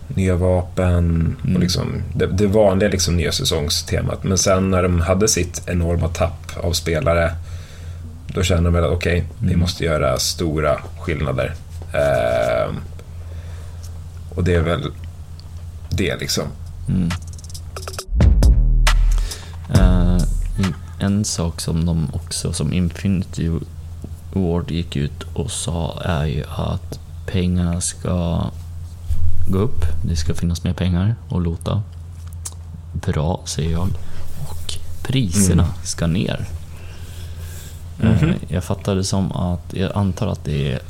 nya 0.08 0.36
vapen 0.36 1.36
Mm. 1.44 1.54
och 1.56 1.60
liksom 1.60 2.02
det, 2.14 2.26
det 2.26 2.46
vanliga 2.46 2.88
liksom 2.90 3.16
nya 3.16 3.32
säsongstemat. 3.32 4.24
Men 4.24 4.38
sen 4.38 4.70
när 4.70 4.82
de 4.82 5.00
hade 5.00 5.28
sitt 5.28 5.62
enorma 5.66 6.08
tapp 6.08 6.52
av 6.56 6.72
spelare, 6.72 7.32
då 8.26 8.42
kände 8.42 8.64
de 8.64 8.74
väl 8.74 8.84
att 8.84 8.90
okej, 8.90 9.24
vi 9.38 9.46
Mm. 9.48 9.60
måste 9.60 9.84
göra 9.84 10.18
stora 10.18 10.78
skillnader. 11.00 11.54
Eh, 11.94 12.74
och 14.34 14.44
det 14.44 14.54
är 14.54 14.62
väl 14.62 14.92
det 15.90 16.16
liksom. 16.16 16.44
Mm. 16.88 17.10
Eh, 19.74 20.22
en 20.98 21.24
sak 21.24 21.60
som 21.60 21.86
de 21.86 22.08
också, 22.12 22.52
som 22.52 22.72
Infinity 22.72 23.50
Ward 24.32 24.70
gick 24.70 24.96
ut 24.96 25.22
och 25.34 25.50
sa 25.50 26.00
är 26.04 26.24
ju 26.26 26.44
att 26.48 26.98
pengarna 27.26 27.80
ska 27.80 28.44
gå 29.48 29.58
upp. 29.58 29.84
Det 30.04 30.16
ska 30.16 30.34
finnas 30.34 30.64
mer 30.64 30.72
pengar 30.72 31.14
att 31.30 31.42
lota. 31.42 31.82
Bra, 32.92 33.40
säger 33.44 33.70
jag. 33.72 33.88
Och 34.50 34.72
priserna 35.02 35.62
Mm. 35.62 35.74
ska 35.84 36.06
ner. 36.06 36.46
Eh, 38.02 38.22
Mhm. 38.22 38.34
Jag 38.48 38.64
fattar 38.64 38.94
det 38.94 39.04
som 39.04 39.32
att, 39.32 39.74
jag 39.74 39.92
antar 39.94 40.26
att 40.26 40.44
det 40.44 40.72
är 40.72 40.80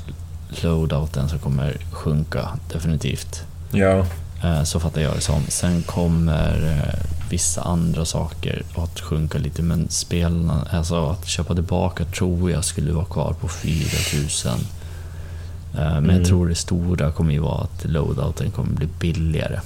loadouten 0.49 1.29
som 1.29 1.39
kommer 1.39 1.77
sjunka 1.93 2.49
definitivt. 2.73 3.43
Ja, 3.73 4.07
Eh, 4.45 4.63
Så 4.65 4.81
fattar 4.81 5.01
jag 5.01 5.15
det 5.17 5.21
som. 5.21 5.43
Sen 5.49 5.83
kommer 5.83 6.79
eh, 6.79 7.01
vissa 7.31 7.63
andra 7.63 8.05
saker 8.05 8.63
att 8.77 9.01
sjunka 9.01 9.39
lite, 9.39 9.63
men 9.63 9.89
spelarna, 9.91 10.67
alltså 10.71 11.07
att 11.11 11.27
köpa 11.27 11.55
tillbaka 11.55 12.05
tror 12.05 12.51
jag 12.51 12.65
skulle 12.65 12.93
vara 12.93 13.05
kvar 13.05 13.33
på 13.41 13.49
4000. 13.49 14.53
Eh, 14.53 14.59
Men 15.75 15.97
Mm. 15.97 16.17
jag 16.17 16.27
tror 16.27 16.49
det 16.49 16.55
stora 16.55 17.13
kommer 17.13 17.33
ju 17.33 17.39
vara 17.39 17.63
att 17.63 17.85
loadouten 17.85 18.51
kommer 18.51 18.71
bli 18.77 18.89
billigare 19.01 19.61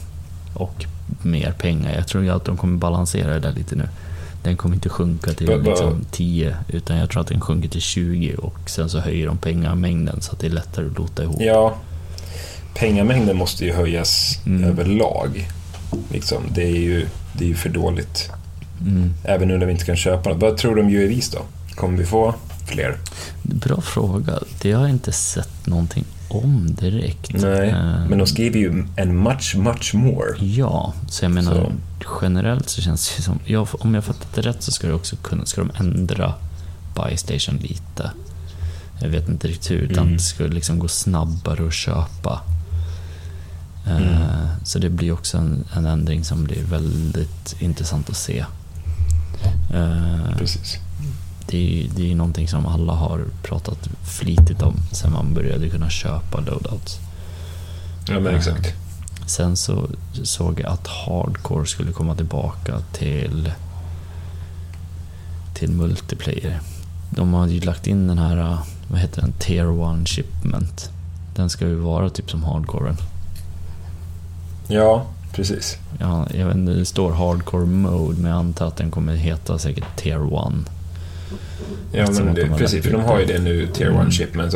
och 0.55 0.85
mer 1.23 1.53
pengar. 1.53 1.95
Jag 1.95 2.07
tror 2.09 2.31
att 2.31 2.45
de 2.45 2.57
kommer 2.57 2.79
balansera 2.79 3.35
det 3.35 3.41
där 3.41 3.53
lite 3.53 3.77
nu. 3.77 3.89
Den 4.43 4.57
kommer 4.57 4.75
inte 4.75 4.89
sjunka 4.89 5.33
till 5.33 5.63
liksom 5.63 6.05
10, 6.11 6.57
utan 6.69 6.97
jag 6.97 7.11
tror 7.11 7.23
att 7.23 7.29
den 7.29 7.41
sjunker 7.41 7.69
till 7.69 7.81
20 7.81 8.35
och 8.35 8.71
sen 8.71 8.89
så 8.91 8.99
höjer 8.99 9.27
de 9.27 9.39
pengamängden 9.39 10.21
så 10.21 10.33
att 10.33 10.39
det 10.41 10.47
är 10.47 10.51
lättare 10.51 10.87
att 10.87 10.99
lota 10.99 11.23
ihop. 11.23 11.37
ja. 11.41 11.75
Pengamängden 12.75 13.37
måste 13.37 13.65
ju 13.65 13.73
höjas 13.73 14.39
Mm. 14.47 14.65
överlag. 14.65 15.49
Liksom, 16.13 16.43
det, 16.55 16.63
är 16.63 16.77
ju, 16.81 17.07
det 17.33 17.45
är 17.45 17.49
ju 17.49 17.55
för 17.55 17.69
dåligt. 17.69 18.31
Mm. 18.81 19.15
Även 19.25 19.49
nu 19.49 19.59
när 19.59 19.67
vi 19.67 19.73
inte 19.73 19.85
kan 19.85 19.97
köpa 19.97 20.31
något. 20.31 20.43
Vad 20.43 20.57
tror 20.57 20.75
du 20.77 20.83
om 20.83 20.89
UAVs 20.89 21.31
då? 21.31 21.39
Kommer 21.75 21.99
vi 21.99 22.05
få 22.05 22.35
fler? 22.69 22.99
Bra 23.43 23.81
fråga. 23.81 24.39
Det 24.63 24.73
har 24.73 24.81
jag 24.83 24.91
inte 24.91 25.13
sett 25.13 25.67
någonting 25.67 26.05
om 26.29 26.75
direkt. 26.75 27.31
Nej, 27.33 27.69
Eh, 27.69 28.07
men 28.09 28.19
de 28.19 28.27
skriver 28.27 28.59
ju 28.59 28.85
en 28.97 29.23
much, 29.23 29.55
much 29.57 29.95
more. 29.95 30.29
Ja, 30.47 30.93
så 31.09 31.25
jag 31.25 31.33
menar 31.33 31.55
Så. 31.55 31.73
generellt 32.23 32.69
så 32.69 32.83
känns 32.83 33.17
det 33.17 33.23
som... 33.23 33.39
Ja, 33.45 33.67
om 33.73 33.95
jag 33.95 34.05
fattat 34.05 34.35
det 34.35 34.41
rätt 34.43 34.63
så 34.63 34.73
ska, 34.73 34.87
det 34.87 34.95
också 34.95 35.17
kunna, 35.17 35.47
ska 35.47 35.61
de 35.61 35.71
ändra 35.81 36.35
Buy 36.95 37.17
Station 37.17 37.57
lite. 37.57 38.11
Jag 39.01 39.09
vet 39.09 39.29
inte 39.29 39.49
riktigt 39.49 39.71
hur, 39.71 39.77
utan 39.79 40.03
Mm. 40.05 40.13
det 40.17 40.23
ska 40.23 40.45
liksom 40.45 40.79
gå 40.79 40.89
snabbare 40.89 41.67
att 41.67 41.73
köpa. 41.75 42.41
Eh, 43.87 43.97
Mm. 43.97 44.23
Så 44.65 44.79
det 44.79 44.91
blir 44.91 45.13
också 45.13 45.39
en, 45.39 45.65
en 45.77 45.87
ändring 45.87 46.25
som 46.25 46.45
blir 46.45 46.65
väldigt 46.65 47.57
intressant 47.59 48.11
att 48.11 48.17
se. 48.17 48.45
Eh, 49.75 50.37
Precis. 50.39 50.77
Det 51.51 51.57
är 51.57 51.83
ju 51.83 51.89
det 51.97 52.03
är 52.03 52.07
ju 52.07 52.15
någonting 52.15 52.49
som 52.49 52.67
alla 52.67 52.93
har 52.93 53.25
pratat 53.43 53.89
flitigt 54.03 54.63
om 54.63 54.75
sen 54.93 55.13
man 55.13 55.35
började 55.35 55.69
kunna 55.69 55.91
köpa 55.91 56.41
loadouts. 56.41 56.99
Ja, 58.09 58.15
men 58.21 58.33
Ja. 58.33 58.39
exakt. 58.39 58.75
Sen 59.27 59.57
så 59.57 59.87
såg 60.23 60.61
jag 60.61 60.73
att 60.73 60.87
Hardcore 60.87 61.67
skulle 61.67 61.93
komma 61.93 62.15
tillbaka 62.15 62.79
till, 62.93 63.53
till 65.55 65.71
multiplayer. 65.71 66.61
De 67.11 67.35
har 67.35 67.47
ju 67.47 67.61
lagt 67.61 67.87
in 67.87 68.07
den 68.09 68.19
här, 68.19 68.59
vad 68.91 69.01
heter 69.01 69.21
den, 69.23 69.33
Tier 69.33 70.01
1 70.03 70.09
Shipment. 70.09 70.91
Den 71.37 71.51
ska 71.51 71.67
ju 71.67 71.75
vara 71.75 72.11
typ 72.11 72.31
som 72.31 72.45
Hardcoren. 72.45 72.97
Ja, 74.69 75.07
precis. 75.33 75.77
Ja, 76.01 76.27
jag 76.35 76.47
vet 76.47 76.57
inte, 76.57 76.73
det 76.73 76.85
står 76.87 77.13
Hardcore 77.13 77.67
Mode, 77.67 78.21
men 78.21 78.31
jag 78.31 78.39
antar 78.39 78.67
att 78.67 78.77
den 78.77 78.91
kommer 78.91 79.15
heta 79.15 79.59
säkert 79.59 79.97
Tier 79.97 80.49
1. 80.49 80.55
Ja, 81.93 82.11
men 82.11 82.35
det, 82.35 82.47
precis. 82.59 82.85
För 82.85 82.93
de 82.93 83.03
har 83.05 83.19
ju 83.21 83.25
det. 83.27 83.39
nu, 83.39 83.67
Tier 83.75 83.87
1 84.09 84.21
Mm. 84.35 84.51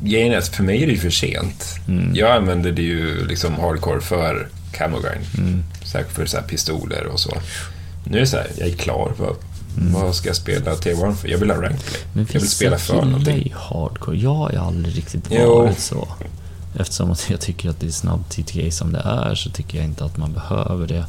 grejen 0.00 0.32
är 0.32 0.38
att 0.38 0.48
för 0.48 0.62
mig 0.62 0.82
är 0.82 0.86
det 0.86 0.92
ju 0.92 0.98
för 0.98 1.10
sent. 1.10 1.64
Mm. 1.88 2.14
Jag 2.14 2.30
använder 2.36 2.72
det 2.72 2.82
ju 2.82 3.26
liksom 3.26 3.54
hardcore 3.54 4.00
för 4.00 4.48
Camogrind. 4.72 5.24
Mm. 5.38 5.64
Säkert 5.84 6.12
för 6.12 6.26
så 6.26 6.36
här 6.36 6.44
pistoler 6.44 7.06
och 7.06 7.20
så. 7.20 7.30
Nu 8.04 8.16
är 8.16 8.20
det 8.20 8.26
så 8.26 8.36
här, 8.36 8.46
jag 8.58 8.68
är 8.68 8.72
klar. 8.76 9.12
Vad, 9.18 9.36
Mm. 9.78 9.92
vad 9.92 10.14
ska 10.14 10.28
jag 10.28 10.36
spela 10.36 10.74
Tier 10.76 11.08
1 11.10 11.18
för? 11.18 11.28
Jag 11.28 11.38
vill 11.38 11.50
ha 11.50 11.62
rank 11.62 11.84
play. 11.86 12.00
Men 12.12 12.26
Jag 12.32 12.40
vill 12.40 12.50
spela 12.50 12.78
för 12.78 12.94
någonting. 12.94 13.54
hardcore. 13.56 14.16
Jag 14.18 14.52
ju 14.52 14.58
aldrig 14.58 14.96
riktigt 14.96 15.24
Jo. 15.30 15.54
varit 15.58 15.78
så. 15.78 16.08
Eftersom 16.78 17.10
att 17.10 17.30
jag 17.30 17.40
tycker 17.40 17.68
att 17.70 17.80
det 17.80 17.86
är 17.86 17.90
snabb 17.90 18.28
TTK 18.28 18.70
som 18.72 18.92
det 18.92 18.98
är 19.04 19.34
så 19.34 19.50
tycker 19.50 19.78
jag 19.78 19.84
inte 19.86 20.04
att 20.04 20.16
man 20.16 20.32
behöver 20.32 20.86
det. 20.86 21.04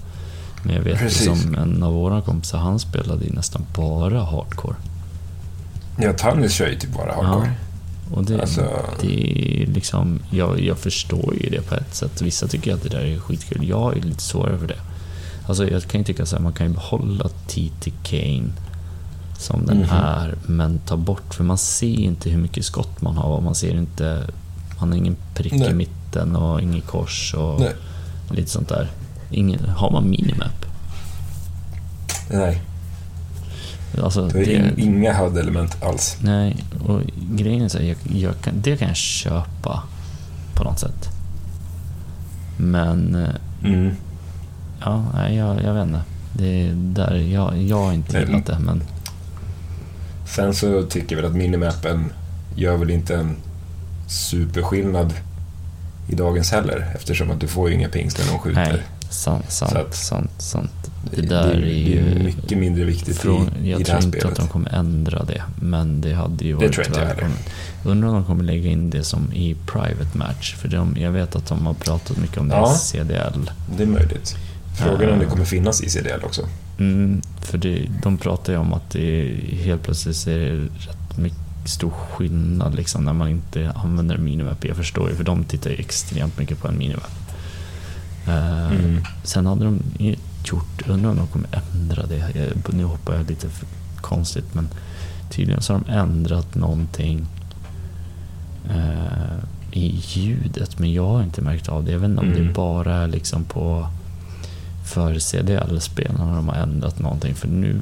Men 0.63 0.75
jag 0.75 0.81
vet 0.81 0.99
Precis. 0.99 1.25
som 1.41 1.55
en 1.55 1.83
av 1.83 1.93
våra 1.93 2.21
kompisar, 2.21 2.57
han 2.57 2.79
spelade 2.79 3.25
ju 3.25 3.31
nästan 3.31 3.61
bara 3.75 4.23
hardcore. 4.23 4.75
Ja, 5.99 6.13
Tannis 6.13 6.53
kör 6.53 6.67
ju 6.67 6.75
typ 6.79 6.93
bara 6.93 7.13
hardcore. 7.15 7.51
Och 8.13 8.23
det, 8.23 8.41
Alltså- 8.41 8.65
det 9.01 9.61
är 9.63 9.67
liksom, 9.67 10.19
jag, 10.31 10.59
jag 10.61 10.77
förstår 10.77 11.35
ju 11.41 11.49
det 11.49 11.61
på 11.69 11.75
ett 11.75 11.95
sätt. 11.95 12.21
Vissa 12.21 12.47
tycker 12.47 12.73
att 12.73 12.83
det 12.83 12.89
där 12.89 12.99
är 13.05 13.19
skitkul. 13.19 13.67
Jag 13.69 13.97
är 13.97 14.01
lite 14.01 14.21
svårare 14.21 14.57
för 14.59 14.67
det. 14.67 14.79
Alltså 15.47 15.67
jag 15.69 15.83
kan 15.83 16.01
ju 16.01 16.05
tycka 16.05 16.25
så 16.25 16.35
här, 16.35 16.43
man 16.43 16.53
kan 16.53 16.67
ju 16.67 16.73
behålla 16.73 17.29
TTK 17.47 18.43
som 19.39 19.65
den 19.65 19.77
Mhm. 19.77 19.89
är, 19.91 20.35
men 20.45 20.79
ta 20.79 20.97
bort, 20.97 21.33
för 21.33 21.43
man 21.43 21.57
ser 21.57 21.99
inte 21.99 22.29
hur 22.29 22.37
mycket 22.37 22.65
skott 22.65 23.01
man 23.01 23.17
har 23.17 23.29
och 23.37 23.43
man 23.43 23.55
ser 23.55 23.75
inte, 23.75 24.27
man 24.79 24.89
har 24.89 24.97
ingen 24.97 25.15
prick 25.35 25.53
i 25.53 25.57
Nej. 25.57 25.73
mitten 25.73 26.35
och 26.35 26.61
inget 26.61 26.85
kors 26.87 27.33
och 27.33 27.59
Nej. 27.59 27.73
lite 28.31 28.49
sånt 28.49 28.69
där. 28.69 28.89
Ingen, 29.31 29.69
har 29.69 29.91
man 29.91 30.09
minimap? 30.09 30.65
Nej, 32.29 32.61
Alltså, 34.03 34.27
det 34.27 34.39
är 34.39 34.45
det, 34.45 34.53
in- 34.53 34.79
inga 34.79 35.13
HUD-element 35.13 35.83
alls. 35.83 36.17
Nej, 36.21 36.63
och 36.87 37.01
grejen 37.31 37.61
är 37.63 37.69
så 37.69 37.77
här, 37.77 37.85
jag, 37.85 37.97
jag 38.17 38.41
kan, 38.41 38.53
det 38.61 38.77
kan 38.77 38.87
jag 38.87 38.97
köpa 38.97 39.83
på 40.55 40.63
något 40.63 40.79
sätt. 40.79 41.09
Men, 42.57 43.15
eh, 43.15 43.29
Mm. 43.63 43.95
ja, 44.81 45.03
nej, 45.13 45.35
jag, 45.35 45.63
jag 45.63 45.73
vet 45.73 45.87
inte. 45.87 46.01
Det 46.33 46.61
är 46.67 46.73
där, 46.75 47.15
jag, 47.15 47.57
jag 47.61 47.83
har 47.85 47.93
inte 47.93 48.19
gillat 48.19 48.45
det, 48.45 48.59
men 48.59 48.83
Sen 50.25 50.53
så 50.53 50.83
tycker 50.83 51.15
jag 51.15 51.21
väl 51.21 51.31
att 51.31 51.37
minimappen 51.37 52.13
gör 52.55 52.77
väl 52.77 52.91
inte 52.91 53.15
en 53.15 53.35
superskillnad 54.07 55.13
i 56.09 56.15
dagens 56.15 56.51
heller 56.51 56.91
eftersom 56.95 57.31
att 57.31 57.39
du 57.39 57.47
får 57.47 57.69
ju 57.69 57.75
inga 57.75 57.89
pings 57.89 58.17
när 58.17 58.25
de 58.31 58.39
skjuter. 58.39 58.61
nej, 58.71 58.81
sant, 59.11 59.51
sant, 59.51 59.73
att- 59.75 59.95
sant, 59.95 60.31
sant. 60.37 60.71
Det 61.15 61.21
det, 61.21 61.27
där 61.27 61.47
är 61.51 61.61
det 61.61 61.67
ju... 61.71 61.99
är 62.15 62.23
mycket 62.23 62.57
mindre 62.57 62.83
viktigt 62.85 63.17
Från, 63.17 63.49
i, 63.63 63.69
jag 63.69 63.79
i 63.79 63.83
det 63.83 63.85
tror 63.89 63.95
här 63.99 64.05
inte 64.05 64.19
spelet. 64.19 64.25
att 64.39 64.45
de 64.45 64.47
kommer 64.47 64.73
ändra 64.73 65.23
det, 65.23 65.43
men 65.55 66.01
det 66.01 66.13
hade 66.13 66.45
ju 66.45 66.51
Det 66.51 66.55
varit 66.57 66.73
tror 66.73 66.87
inte 66.87 66.99
jag 66.99 67.07
välkommet. 67.07 67.49
Undrar 67.85 68.07
om 68.09 68.15
de 68.15 68.25
kommer 68.25 68.43
lägga 68.43 68.69
in 68.69 68.89
det 68.89 69.03
som 69.03 69.33
i 69.33 69.55
private 69.65 70.17
match, 70.17 70.55
för 70.55 70.67
de, 70.67 70.97
jag 70.99 71.11
vet 71.11 71.35
att 71.35 71.45
de 71.47 71.65
har 71.65 71.73
pratat 71.73 72.17
mycket 72.17 72.37
om 72.37 72.47
det 72.49 72.55
Ja. 72.55 72.73
i 72.73 72.77
CDL. 72.77 73.51
Det 73.77 73.83
är 73.83 73.87
möjligt. 73.87 74.35
Frågan 74.77 75.01
är 75.01 75.11
om 75.13 75.19
det 75.19 75.25
kommer 75.25 75.45
finnas 75.45 75.81
i 75.81 75.89
CDL 75.89 76.23
också. 76.23 76.41
Mm, 76.79 77.21
för 77.41 77.57
det, 77.57 77.87
de 78.03 78.17
pratar 78.17 78.53
ju 78.53 78.59
om 78.59 78.73
att 78.73 78.89
det 78.91 79.01
är, 79.21 79.55
helt 79.55 79.83
plötsligt 79.83 80.27
är 80.27 80.39
det 80.39 80.55
rätt 80.61 81.17
mycket, 81.17 81.37
stor 81.65 81.89
skillnad 81.89 82.75
liksom, 82.75 83.05
när 83.05 83.13
man 83.13 83.29
inte 83.29 83.71
använder 83.75 84.17
minimap. 84.17 84.65
Jag 84.65 84.77
förstår 84.77 85.09
ju, 85.09 85.15
för 85.15 85.23
de 85.23 85.43
tittar 85.43 85.69
ju 85.69 85.75
extremt 85.75 86.37
mycket 86.39 86.59
på 86.61 86.67
en 86.67 86.77
minimap. 86.77 87.11
Eh, 88.27 88.71
Mm. 88.71 89.03
Sen 89.23 89.45
hade 89.45 89.63
de 89.65 89.79
gjort, 90.43 90.87
undrar 90.87 91.09
om 91.09 91.17
de 91.17 91.27
kommer 91.27 91.49
ändra 91.73 92.05
det. 92.05 92.53
Nu 92.69 92.83
hoppar 92.83 93.13
jag 93.15 93.29
lite 93.29 93.49
för 93.49 93.67
konstigt 94.01 94.53
men 94.53 94.67
tydligen 95.29 95.61
så 95.61 95.73
har 95.73 95.79
de 95.87 95.91
ändrat 95.93 96.55
någonting 96.55 97.25
eh, 98.69 99.37
i 99.71 99.95
ljudet 100.03 100.79
men 100.79 100.93
jag 100.93 101.07
har 101.07 101.23
inte 101.23 101.41
märkt 101.41 101.69
av 101.69 101.83
det. 101.83 101.91
Jag 101.91 101.99
vet 101.99 102.09
inte 102.09 102.21
om 102.21 102.27
Mm. 102.31 102.47
det 102.47 102.53
bara 102.53 102.95
är 102.95 103.07
liksom 103.07 103.43
på 103.43 103.87
för 104.85 105.19
CDL-spelarna 105.19 106.35
de 106.35 106.47
har 106.47 106.55
ändrat 106.55 106.99
någonting 106.99 107.35
för 107.35 107.47
nu 107.47 107.81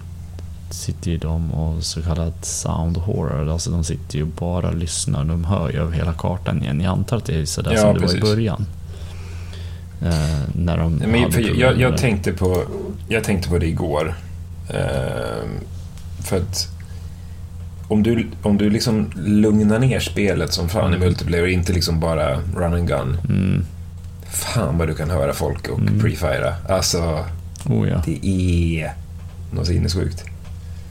sitter 0.72 1.12
ju 1.12 1.17
de 1.17 1.51
och 1.53 1.84
så 1.84 2.01
kallad 2.01 2.34
sound 2.41 2.98
horror, 2.98 3.50
alltså 3.50 3.72
de 3.72 3.84
sitter 3.84 4.17
ju 4.17 4.22
och 4.24 4.29
bara 4.39 4.72
lyssnar, 4.72 5.25
de 5.25 5.43
hör 5.46 5.69
ju 5.69 5.79
över 5.79 5.91
hela 5.91 6.13
kartan 6.13 6.62
igen. 6.63 6.81
Jag 6.81 6.91
antar 6.91 7.17
att 7.17 7.25
det 7.25 7.36
är 7.41 7.46
sådär 7.46 7.72
Ja, 7.74 7.81
som 7.81 7.93
det 7.93 8.00
var 8.00 8.08
precis. 8.08 8.17
i 8.19 8.22
början. 8.22 8.65
Eh, 10.01 10.39
när 10.55 10.77
de 10.77 10.95
Men, 10.95 11.31
för 11.31 11.59
jag, 11.59 11.79
jag, 11.79 11.97
tänkte 11.97 12.31
på, 12.33 12.63
jag 13.07 13.23
tänkte 13.23 13.49
på 13.49 13.57
det 13.57 13.67
igår. 13.67 14.15
Ehm, 14.69 15.49
för 16.23 16.37
att 16.37 16.67
om 17.87 18.03
du, 18.03 18.27
om 18.43 18.57
du 18.57 18.69
liksom 18.69 19.11
lugnar 19.15 19.79
ner 19.79 19.99
spelet 19.99 20.53
som 20.53 20.69
fan 20.69 20.83
i 20.93 20.95
Mm. 20.95 20.99
multiplayer 21.07 21.43
och 21.43 21.49
inte 21.49 21.73
liksom 21.73 21.99
bara 21.99 22.35
run 22.55 22.73
and 22.73 22.87
gun. 22.87 23.17
Mm. 23.29 23.65
Fan 24.31 24.77
vad 24.77 24.87
du 24.87 24.95
kan 24.95 25.09
höra 25.09 25.33
folk 25.33 25.67
och 25.67 25.79
Mm. 25.79 25.99
prefira. 25.99 26.55
Alltså, 26.69 27.25
Oh 27.65 27.89
ja. 27.89 28.01
det 28.05 28.25
är 28.27 28.93
något 29.53 29.67
sinnessjukt. 29.67 30.23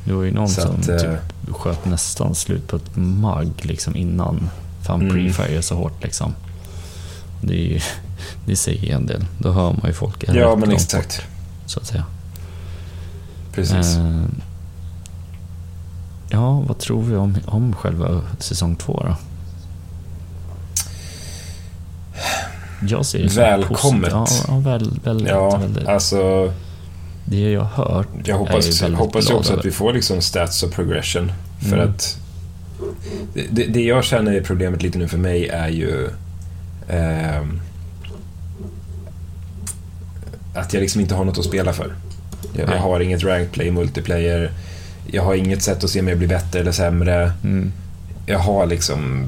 Det 0.04 0.12
var 0.12 0.22
ju 0.22 0.30
någon 0.32 0.48
Så 0.48 0.60
som 0.60 0.70
att, 0.80 0.88
eh, 0.88 0.96
typ 0.96 1.54
sköt 1.56 1.84
nästan 1.84 2.34
slut 2.34 2.68
på 2.68 2.76
ett 2.76 2.96
mugg 2.96 3.52
liksom 3.62 3.96
innan. 3.96 4.50
För 4.82 4.92
han 4.92 5.00
Mm. 5.10 5.14
prefire 5.14 5.62
så 5.62 5.74
hårt 5.74 6.04
liksom. 6.04 6.34
Det, 7.42 7.54
är 7.54 7.72
ju, 7.72 7.80
det 8.46 8.56
säger 8.56 8.94
en 8.94 9.06
del. 9.06 9.24
Då 9.38 9.52
hör 9.52 9.70
man 9.72 9.80
ju 9.86 9.92
folk 9.92 10.24
Ja, 10.28 10.56
men 10.56 10.70
exakt. 10.70 11.16
bort, 11.16 11.26
så 11.66 11.80
att 11.80 11.86
säga. 11.86 12.04
Precis. 13.52 13.96
Eh, 13.96 14.22
ja, 16.30 16.60
vad 16.68 16.78
tror 16.78 17.02
vi 17.02 17.16
om, 17.16 17.36
om 17.46 17.74
själva 17.74 18.20
säsong 18.38 18.76
två 18.76 19.02
då? 19.06 19.16
Jag 22.88 23.06
ser 23.06 23.22
det 23.22 23.28
som 23.30 23.42
Välkommet. 23.42 24.10
Ja, 24.12 24.26
ja 24.48 24.58
väl, 24.58 25.00
väldigt, 25.04 25.28
ja, 25.28 25.56
väldigt. 25.56 25.86
alltså, 25.88 26.52
Det 27.24 27.50
jag 27.50 27.60
har 27.64 27.84
hört 27.94 28.08
jag 28.24 28.34
är 28.34 28.38
hoppas, 28.38 28.66
jag 28.66 28.80
väldigt 28.82 28.98
hoppas 28.98 29.26
glad 29.26 29.38
också 29.38 29.52
över. 29.52 29.60
att 29.60 29.66
vi 29.66 29.70
får 29.70 29.92
liksom 29.92 30.20
stats 30.22 30.62
och 30.62 30.72
progression. 30.72 31.32
För 31.60 31.76
Mm. 31.76 31.88
att 31.90 32.18
det, 33.50 33.64
det, 33.64 33.80
jag 33.80 34.04
känner 34.04 34.32
är 34.32 34.40
problemet 34.42 34.82
lite 34.82 34.98
nu 34.98 35.08
för 35.08 35.18
mig 35.18 35.48
är 35.48 35.68
ju 35.68 36.08
ehm, 36.88 37.60
att 40.58 40.74
jag 40.74 40.80
liksom 40.80 41.00
inte 41.00 41.14
har 41.14 41.24
något 41.24 41.38
att 41.38 41.44
spela 41.44 41.72
för. 41.72 41.94
Jag, 42.52 42.68
jag 42.68 42.78
har 42.78 43.00
inget 43.00 43.24
ranked 43.24 43.52
play 43.52 43.70
multiplayer. 43.70 44.50
Jag 45.06 45.22
har 45.22 45.34
inget 45.34 45.62
sätt 45.62 45.84
att 45.84 45.90
se 45.90 46.00
om 46.00 46.08
jag 46.08 46.18
blir 46.18 46.28
bättre 46.28 46.60
eller 46.60 46.72
sämre. 46.72 47.32
Mm. 47.44 47.72
Jag 48.26 48.38
har 48.38 48.66
liksom 48.66 49.26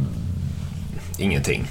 ingenting. 1.18 1.66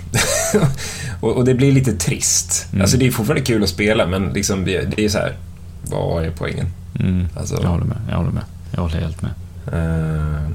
och, 1.19 1.37
och 1.37 1.45
det 1.45 1.53
blir 1.53 1.71
lite 1.71 1.93
trist. 1.93 2.67
Mm. 2.71 2.81
Alltså 2.81 2.97
det 2.97 3.07
är 3.07 3.11
fortfarande 3.11 3.45
kul 3.45 3.63
att 3.63 3.69
spela 3.69 4.05
men 4.05 4.33
liksom 4.33 4.65
det, 4.65 4.99
är 4.99 5.09
så 5.09 5.17
här. 5.17 5.35
Vad 5.83 6.25
är 6.25 6.31
poängen? 6.31 6.67
Mm. 6.99 7.27
Alltså, 7.35 7.59
Jag 7.61 7.69
håller 7.69 7.85
med. 7.85 7.97
Jag 8.09 8.17
håller 8.17 8.31
med. 8.31 8.43
Jag 8.71 8.81
håller 8.81 8.97
helt 8.97 9.21
med. 9.21 9.31
Eh, 9.73 10.49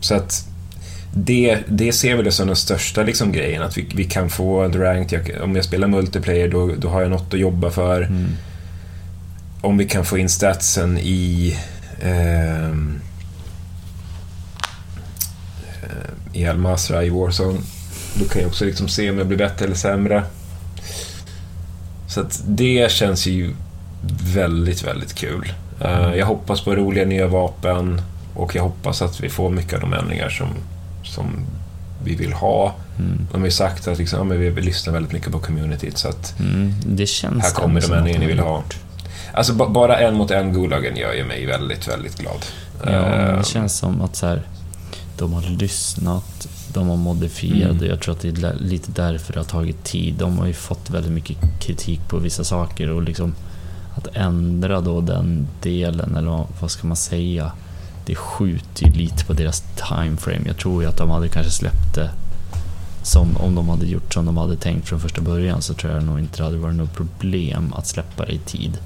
så 0.00 0.14
att 0.14 0.48
det, 1.14 1.58
det 1.68 1.92
ser 1.92 2.16
vi 2.16 2.22
det 2.22 2.32
som 2.32 2.46
den 2.46 2.56
största 2.56 3.02
liksom, 3.02 3.32
grejen, 3.32 3.62
att 3.62 3.78
vi, 3.78 3.86
vi 3.94 4.04
kan 4.04 4.30
få 4.30 4.60
en 4.60 4.72
ranked. 4.72 5.28
Jag, 5.28 5.42
om 5.42 5.56
jag 5.56 5.64
spelar 5.64 5.88
multiplayer 5.88 6.48
då, 6.48 6.70
då 6.78 6.88
har 6.88 7.00
jag 7.02 7.10
något 7.10 7.34
att 7.34 7.40
jobba 7.40 7.70
för. 7.70 8.02
Mm. 8.02 8.28
Om 9.60 9.78
vi 9.78 9.88
kan 9.88 10.04
få 10.04 10.18
in 10.18 10.28
statsen 10.28 10.98
i 10.98 11.56
ehm, 12.02 13.00
eh, 15.82 16.40
i 16.40 16.46
Al-Masra 16.46 17.04
i 17.04 17.10
Warzone, 17.10 17.60
då 18.14 18.24
kan 18.24 18.42
jag 18.42 18.48
också 18.48 18.64
liksom 18.64 18.88
se 18.88 19.10
om 19.10 19.18
jag 19.18 19.26
blir 19.26 19.38
bättre 19.38 19.64
eller 19.64 19.76
sämre. 19.76 20.24
Så 22.08 22.20
att 22.20 22.42
det 22.46 22.92
känns 22.92 23.26
ju 23.26 23.54
väldigt, 24.34 24.82
väldigt 24.82 25.14
kul. 25.14 25.52
Eh, 25.80 26.14
jag 26.14 26.26
hoppas 26.26 26.60
på 26.60 26.76
roliga 26.76 27.04
nya 27.04 27.26
vapen 27.26 28.02
och 28.34 28.54
jag 28.54 28.62
hoppas 28.62 29.02
att 29.02 29.20
vi 29.20 29.28
får 29.28 29.50
mycket 29.50 29.74
av 29.74 29.80
de 29.80 29.92
ändringar 29.92 30.28
som, 30.28 30.48
som 31.04 31.46
vi 32.04 32.14
vill 32.14 32.32
ha. 32.32 32.74
Mm. 32.98 33.26
De 33.32 33.40
har 33.40 33.46
ju 33.46 33.52
sagt 33.52 33.88
att 33.88 33.98
liksom, 33.98 34.30
ja, 34.30 34.36
vi 34.36 34.62
lyssnar 34.62 34.92
väldigt 34.92 35.12
mycket 35.12 35.32
på 35.32 35.38
communityt 35.38 35.98
så 35.98 36.08
att 36.08 36.40
Mm. 36.40 36.74
Det 36.86 37.06
känns 37.06 37.44
här 37.44 37.50
kommer 37.50 37.80
de 37.80 37.92
ändringar 37.92 38.20
ni 38.20 38.26
vill 38.26 38.38
ha. 38.38 38.56
gjort. 38.56 38.76
Alltså 39.34 39.52
ba- 39.54 39.68
bara 39.68 39.98
en 39.98 40.14
mot 40.14 40.30
en 40.30 40.52
Gulagen 40.52 40.96
gör 40.96 41.12
ju 41.12 41.24
mig 41.24 41.46
väldigt, 41.46 41.88
väldigt 41.88 42.18
glad. 42.18 42.44
Ja, 42.84 42.90
men 42.90 43.28
Eh, 43.30 43.38
det 43.38 43.46
känns 43.46 43.78
som 43.78 44.02
att 44.02 44.16
så 44.16 44.26
här, 44.26 44.42
de 45.18 45.32
har 45.32 45.42
lyssnat, 45.42 46.48
de 46.74 46.88
har 46.88 46.96
modifierat 46.96 47.70
Mm. 47.70 47.78
och 47.78 47.86
jag 47.86 48.00
tror 48.00 48.14
att 48.14 48.20
det 48.20 48.28
är 48.28 48.54
lite 48.60 48.90
därför 48.90 49.32
det 49.32 49.38
har 49.38 49.44
tagit 49.44 49.84
tid. 49.84 50.14
De 50.18 50.38
har 50.38 50.46
ju 50.46 50.52
fått 50.52 50.90
väldigt 50.90 51.12
mycket 51.12 51.36
kritik 51.60 52.00
på 52.08 52.16
vissa 52.18 52.44
saker 52.44 52.90
och 52.90 53.02
liksom 53.02 53.34
att 53.96 54.06
ändra 54.16 54.80
då 54.80 55.00
den 55.00 55.48
delen, 55.62 56.16
eller 56.16 56.30
vad- 56.30 56.46
vad 56.60 56.70
ska 56.70 56.86
man 56.86 56.96
säga? 56.96 57.52
Det 58.06 58.14
skjuter 58.14 58.86
ju 58.86 58.92
lite 58.92 59.24
på 59.24 59.32
deras 59.32 59.62
time 59.88 60.16
frame. 60.16 60.40
Jag 60.46 60.56
tror 60.56 60.82
ju 60.82 60.88
att 60.88 60.96
de 60.96 61.10
hade 61.10 61.28
kanske 61.28 61.52
släppt 61.52 61.94
det 61.94 62.10
som 63.02 63.36
om 63.36 63.54
de 63.54 63.68
hade 63.68 63.86
gjort 63.86 64.14
som 64.14 64.26
de 64.26 64.36
hade 64.36 64.56
tänkt 64.56 64.88
från 64.88 65.00
första 65.00 65.20
början 65.20 65.62
så 65.62 65.74
tror 65.74 65.92
jag 65.92 66.04
nog 66.04 66.18
inte 66.18 66.36
det 66.36 66.44
hade 66.44 66.56
varit 66.56 66.76
något 66.76 66.94
problem 66.96 67.72
att 67.76 67.86
släppa 67.86 68.24
det 68.26 68.32
i 68.32 68.38
tid. 68.38 68.78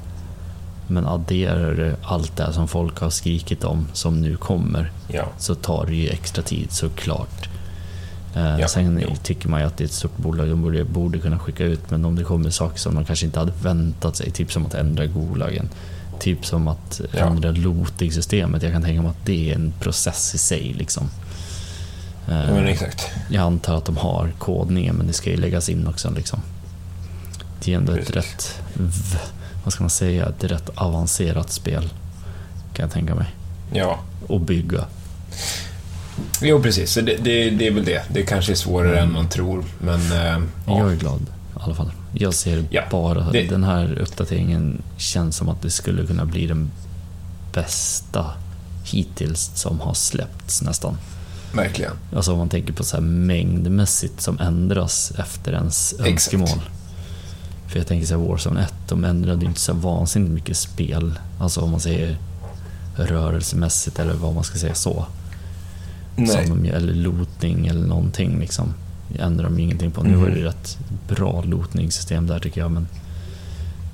Men 0.86 1.06
adderar 1.06 1.74
du 1.74 1.96
allt 2.02 2.36
det 2.36 2.52
som 2.52 2.68
folk 2.68 2.98
har 3.00 3.10
skrikit 3.10 3.64
om 3.64 3.86
som 3.92 4.20
nu 4.20 4.36
kommer 4.36 4.90
ja. 5.08 5.24
så 5.38 5.54
tar 5.54 5.86
det 5.86 5.94
ju 5.94 6.08
extra 6.08 6.42
tid 6.42 6.72
såklart. 6.72 7.48
Eh, 8.36 8.60
Ja, 8.60 8.68
sen 8.68 9.00
jo. 9.02 9.16
tycker 9.22 9.48
man 9.48 9.60
ju 9.60 9.66
att 9.66 9.76
det 9.76 9.84
är 9.84 9.86
ett 9.86 9.92
stort 9.92 10.16
bolag, 10.16 10.48
de 10.48 10.62
borde, 10.62 10.84
borde 10.84 11.18
kunna 11.18 11.38
skicka 11.38 11.64
ut, 11.64 11.90
men 11.90 12.04
om 12.04 12.16
det 12.16 12.24
kommer 12.24 12.50
saker 12.50 12.78
som 12.78 12.94
man 12.94 13.04
kanske 13.04 13.26
inte 13.26 13.38
hade 13.38 13.52
väntat 13.62 14.16
sig, 14.16 14.30
typ 14.30 14.52
som 14.52 14.66
att 14.66 14.74
ändra 14.74 15.06
bolagen, 15.06 15.68
typ 16.20 16.46
som 16.46 16.68
att 16.68 17.00
Ja. 17.12 17.18
ändra 17.18 17.50
looting-systemet, 17.50 18.62
jag 18.62 18.72
kan 18.72 18.82
tänka 18.82 19.02
mig 19.02 19.10
att 19.10 19.26
det 19.26 19.50
är 19.50 19.54
en 19.54 19.72
process 19.80 20.34
i 20.34 20.38
sig. 20.38 20.74
Liksom. 20.78 21.08
Eh, 22.28 22.32
Men 22.52 22.66
exakt. 22.66 23.06
jag 23.28 23.42
antar 23.42 23.76
att 23.76 23.84
de 23.84 23.96
har 23.96 24.32
kodningen, 24.38 24.96
men 24.96 25.06
det 25.06 25.12
ska 25.12 25.30
ju 25.30 25.36
läggas 25.36 25.68
in 25.68 25.86
också. 25.86 26.10
Liksom. 26.10 26.40
Det 27.64 27.72
är 27.72 27.76
ändå 27.76 27.92
ett 27.92 27.98
Precis. 28.12 28.14
rätt, 28.16 28.60
v- 28.74 29.18
vad 29.64 29.72
ska 29.72 29.82
man 29.82 29.90
säga, 29.90 30.26
ett 30.28 30.44
rätt 30.44 30.70
avancerat 30.74 31.50
spel, 31.52 31.82
kan 32.74 32.82
jag 32.82 32.92
tänka 32.92 33.14
mig. 33.14 33.26
Ja. 33.72 33.98
Och 34.26 34.40
bygga. 34.40 34.84
Jo, 36.42 36.62
precis. 36.62 36.92
Så 36.92 37.00
det, 37.00 37.16
det, 37.16 37.50
det 37.50 37.66
är 37.66 37.70
väl 37.70 37.84
det. 37.84 38.02
Det 38.12 38.22
kanske 38.22 38.52
är 38.52 38.56
svårare 38.56 39.00
än 39.00 39.12
man 39.12 39.28
tror, 39.28 39.64
men... 39.78 40.00
ja. 40.66 40.78
Jag 40.78 40.92
är 40.92 40.96
glad 40.96 41.20
i 41.20 41.60
alla 41.60 41.74
fall. 41.74 41.90
Jag 42.12 42.34
ser 42.34 42.64
Ja, 42.70 42.82
bara 42.90 43.30
det- 43.30 43.42
den 43.42 43.64
här 43.64 43.98
uppdateringen 43.98 44.82
känns 44.96 45.36
som 45.36 45.48
att 45.48 45.62
det 45.62 45.70
skulle 45.70 46.06
kunna 46.06 46.24
bli 46.24 46.46
den 46.46 46.70
bästa 47.52 48.26
hittills 48.84 49.50
som 49.54 49.80
har 49.80 49.94
släppts 49.94 50.62
nästan. 50.62 50.98
Verkligen. 51.52 51.92
Alltså 52.16 52.32
om 52.32 52.38
man 52.38 52.48
tänker 52.48 52.72
på 52.72 52.84
så 52.84 52.96
här 52.96 53.02
mängdmässigt 53.04 54.20
som 54.20 54.38
ändras 54.40 55.12
efter 55.18 55.52
ens 55.52 55.92
Exakt. 55.92 56.08
önskemål. 56.10 56.60
För 57.74 57.78
jag 57.80 57.86
tänker 57.86 58.06
så 58.06 58.18
här 58.20 58.28
Warzone 58.28 58.62
1, 58.62 58.74
de 58.88 59.04
ändrade 59.04 59.40
ju 59.40 59.46
inte 59.46 59.60
så 59.60 59.72
vansinnigt 59.72 60.32
mycket 60.32 60.56
spel. 60.56 61.18
Alltså 61.40 61.60
om 61.60 61.70
man 61.70 61.80
säger 61.80 62.18
rörelsemässigt 62.96 63.98
eller 63.98 64.14
vad 64.14 64.34
man 64.34 64.44
ska 64.44 64.58
säga 64.58 64.74
så. 64.74 65.06
Nej. 66.16 66.46
Som 66.46 66.62
de, 66.62 66.68
eller 66.70 66.94
lootning 66.94 67.66
eller 67.66 67.86
någonting 67.86 68.38
liksom. 68.40 68.74
Det 69.08 69.18
ändrar 69.22 69.44
de 69.44 69.58
ju 69.58 69.64
ingenting 69.64 69.90
på. 69.90 70.02
Nu 70.02 70.08
Mhm. 70.10 70.20
var 70.20 70.28
det 70.28 70.44
rätt 70.44 70.78
bra 71.08 71.42
lootningssystem 71.42 72.26
där 72.26 72.38
tycker 72.38 72.60
jag. 72.60 72.70
Men 72.70 72.88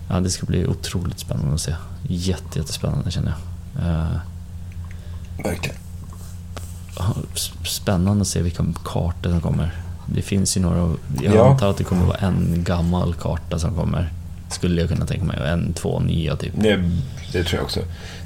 ja, 0.08 0.20
det 0.20 0.30
ska 0.30 0.46
bli 0.46 0.66
otroligt 0.66 1.18
spännande 1.18 1.54
att 1.54 1.60
se. 1.60 1.74
Jätte, 2.08 2.58
jättespännande 2.58 3.10
känner 3.10 3.34
jag. 3.76 3.86
Eh, 3.86 4.06
Verkligen. 5.44 5.76
spännande 7.66 8.22
att 8.22 8.28
se 8.28 8.42
vilka 8.42 8.64
kartor 8.84 9.30
som 9.30 9.40
kommer. 9.40 9.74
Det 10.14 10.22
finns 10.22 10.56
ju 10.56 10.60
några, 10.60 10.94
jag 11.22 11.34
Ja. 11.34 11.50
antar 11.50 11.70
att 11.70 11.76
det 11.76 11.84
kommer 11.84 12.06
vara 12.06 12.16
en 12.16 12.64
gammal 12.64 13.14
karta 13.14 13.58
som 13.58 13.74
kommer. 13.74 14.12
Skulle 14.50 14.80
jag 14.80 14.90
kunna 14.90 15.06
tänka 15.06 15.24
mig. 15.24 15.40
Och 15.40 15.46
en, 15.48 15.72
två 15.72 16.00
nya 16.00 16.36
typ. 16.36 16.52
Det, 16.56 16.90
det 17.32 17.44
tror 17.44 17.54
jag 17.58 17.64
också. 17.64 17.80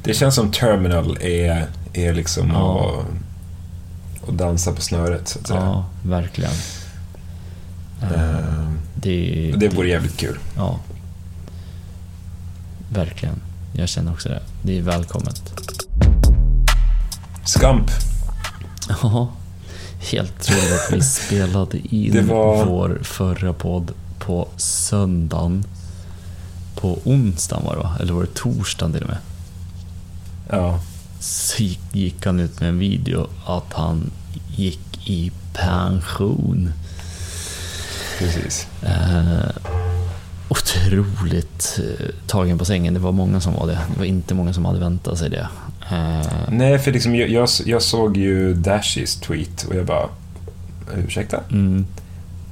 Det 0.04 0.14
känns 0.14 0.34
som 0.34 0.52
Terminal 0.52 1.18
är, 1.20 1.66
är 1.92 2.14
liksom 2.14 2.48
Ja. 2.50 2.94
att, 4.22 4.28
att 4.28 4.38
dansa 4.38 4.72
på 4.72 4.80
snöret, 4.80 5.28
så 5.28 5.38
att 5.38 5.46
säga. 5.46 5.60
Ja, 5.60 5.84
verkligen. 6.02 6.50
Eh, 8.02 8.70
det, 8.94 9.54
det 9.56 9.68
vore 9.68 9.88
jävligt 9.88 10.16
kul. 10.16 10.38
Ja. 10.56 10.78
Verkligen. 12.88 13.34
Jag 13.72 13.88
känner 13.88 14.12
också 14.12 14.28
det. 14.28 14.40
Det 14.62 14.78
är 14.78 14.82
välkommet. 14.82 15.52
Skamp. 17.44 17.90
Ja, 18.88 19.28
helt 20.12 20.40
troligt 20.42 20.72
att 20.72 20.92
vi 20.92 21.00
spelade 21.02 21.78
in 21.94 22.26
var- 22.28 22.64
vår 22.64 22.98
förra 23.02 23.52
podd 23.52 23.92
på 24.18 24.48
söndagen. 24.56 25.64
På 26.74 26.98
onsdagen 27.04 27.64
var 27.64 27.76
det 27.76 27.82
va? 27.82 27.96
Eller 28.00 28.12
var 28.12 28.20
det 28.22 28.34
torsdagen 28.34 28.92
till 28.92 29.02
och 29.02 29.08
med? 29.08 29.18
Ja. 30.50 30.80
så 31.20 31.62
gick, 31.62 31.80
gick 31.92 32.26
han 32.26 32.40
ut 32.40 32.60
med 32.60 32.68
en 32.68 32.78
video 32.78 33.26
att 33.46 33.72
han 33.72 34.10
gick 34.56 35.08
i 35.08 35.32
pension. 35.52 36.72
Precis. 38.18 38.66
Eh, 38.82 39.48
otroligt 40.76 41.78
eh, 41.82 42.06
tagen 42.26 42.58
på 42.58 42.64
sängen. 42.64 42.94
Det 42.94 43.00
var 43.00 43.12
många 43.12 43.40
som 43.40 43.54
var 43.54 43.66
det. 43.66 43.78
Det 43.92 43.98
var 43.98 44.04
inte 44.04 44.34
många 44.34 44.52
som 44.52 44.64
hade 44.64 44.78
väntat 44.80 45.18
sig 45.18 45.30
det. 45.30 45.48
Eh, 45.90 46.26
Nej, 46.50 46.78
för 46.78 46.92
liksom, 46.92 47.14
jag, 47.16 47.48
jag, 47.66 47.82
såg 47.82 48.16
ju 48.16 48.54
Dashys 48.54 49.16
tweet 49.16 49.64
och 49.68 49.74
jag 49.76 49.86
bara, 49.86 50.08
ursäkta? 51.06 51.40
mm, 51.50 51.86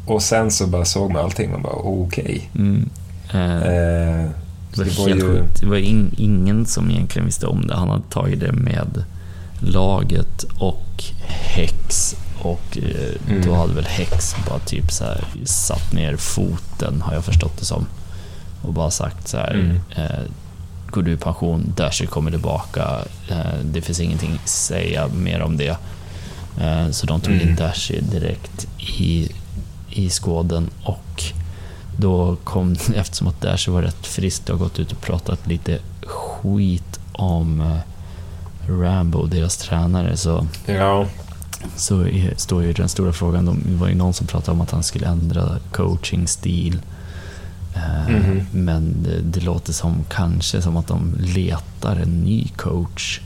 Och 0.06 0.22
sen 0.22 0.50
så 0.50 0.66
bara 0.66 0.84
såg 0.84 1.12
man 1.12 1.24
allting 1.24 1.50
man 1.50 1.62
bara, 1.62 1.72
okej. 1.74 2.50
mm, 2.54 2.90
eh, 3.32 3.56
Eh, 3.56 4.28
det 4.74 4.78
var 4.78 4.84
det 4.84 4.98
var 4.98 5.08
helt 5.08 5.20
ju- 5.22 5.26
sjukt. 5.28 5.60
Det 5.60 5.66
var 5.66 5.76
in, 5.76 6.14
ingen 6.16 6.66
som 6.66 6.90
egentligen 6.90 7.26
visste 7.26 7.46
om 7.46 7.66
det. 7.66 7.74
Han 7.76 7.88
hade 7.88 8.02
tagit 8.10 8.40
det 8.40 8.52
med 8.52 9.04
laget 9.60 10.42
och 10.58 11.04
Hex. 11.28 12.14
Och 12.42 12.78
eh, 12.78 13.30
Mm. 13.30 13.42
då 13.46 13.54
hade 13.54 13.74
väl 13.74 13.84
Hex 13.84 14.34
bara 14.48 14.58
typ 14.58 14.92
så 14.92 15.04
här 15.04 15.24
satt 15.44 15.92
ner 15.92 16.16
foten, 16.16 17.02
har 17.02 17.14
jag 17.14 17.24
förstått 17.24 17.58
det 17.58 17.64
som. 17.64 17.86
Och 18.62 18.72
bara 18.72 18.90
sagt 18.90 19.28
så 19.28 19.36
här. 19.36 19.54
Mm. 19.54 19.80
Eh, 19.96 20.20
går 20.90 21.02
du 21.02 21.12
i 21.12 21.16
pension, 21.16 21.72
Dasher 21.76 22.06
kommer 22.06 22.30
tillbaka. 22.30 22.98
Eh, 23.28 23.58
det 23.64 23.82
finns 23.82 24.00
ingenting 24.00 24.38
att 24.42 24.48
säga 24.48 25.08
mer 25.08 25.42
om 25.42 25.56
det. 25.56 25.76
Eh, 26.60 26.90
så 26.90 27.06
de 27.06 27.20
tog 27.20 27.34
in 27.34 27.40
Mm. 27.40 27.56
Dasher 27.56 28.00
direkt 28.00 28.66
i, 28.98 29.28
i 29.90 30.10
skåden 30.10 30.70
och 30.84 31.24
då 31.96 32.36
kom, 32.44 32.76
eftersom 32.94 33.26
att 33.28 33.40
Dasher 33.40 33.72
var 33.72 33.82
rätt 33.82 34.06
frisk, 34.06 34.42
och 34.42 34.58
har 34.58 34.64
gått 34.64 34.78
ut 34.78 34.92
och 34.92 35.00
pratat 35.00 35.46
lite 35.46 35.78
skit 36.06 37.00
om 37.12 37.60
eh, 37.60 37.76
Rambo, 38.68 39.26
deras 39.26 39.56
tränare, 39.56 40.16
så, 40.16 40.46
ja, 40.66 41.06
så 41.76 42.00
är, 42.00 42.34
står 42.36 42.62
ju 42.62 42.72
den 42.72 42.88
stora 42.88 43.12
frågan, 43.12 43.46
de, 43.46 43.62
det 43.66 43.76
var 43.76 43.88
ju 43.88 43.94
någon 43.94 44.14
som 44.14 44.26
pratade 44.26 44.52
om 44.52 44.60
att 44.60 44.70
han 44.70 44.82
skulle 44.82 45.06
ändra 45.06 45.58
coachingstil. 45.72 46.80
Mhm. 48.08 48.46
Men 48.52 49.02
det, 49.02 49.20
det 49.20 49.40
låter 49.40 49.72
som 49.72 50.04
kanske 50.10 50.62
som 50.62 50.76
att 50.76 50.86
de 50.86 51.14
letar 51.20 51.96
en 51.96 52.20
ny 52.20 52.48
coach 52.56 53.20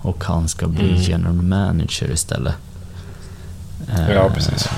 och 0.00 0.24
han 0.24 0.48
ska 0.48 0.68
bli 0.68 0.88
Mm. 0.90 1.00
general 1.02 1.34
manager 1.42 2.10
istället. 2.10 2.54
Eh, 3.88 4.10
ja 4.12 4.30
precis. 4.34 4.68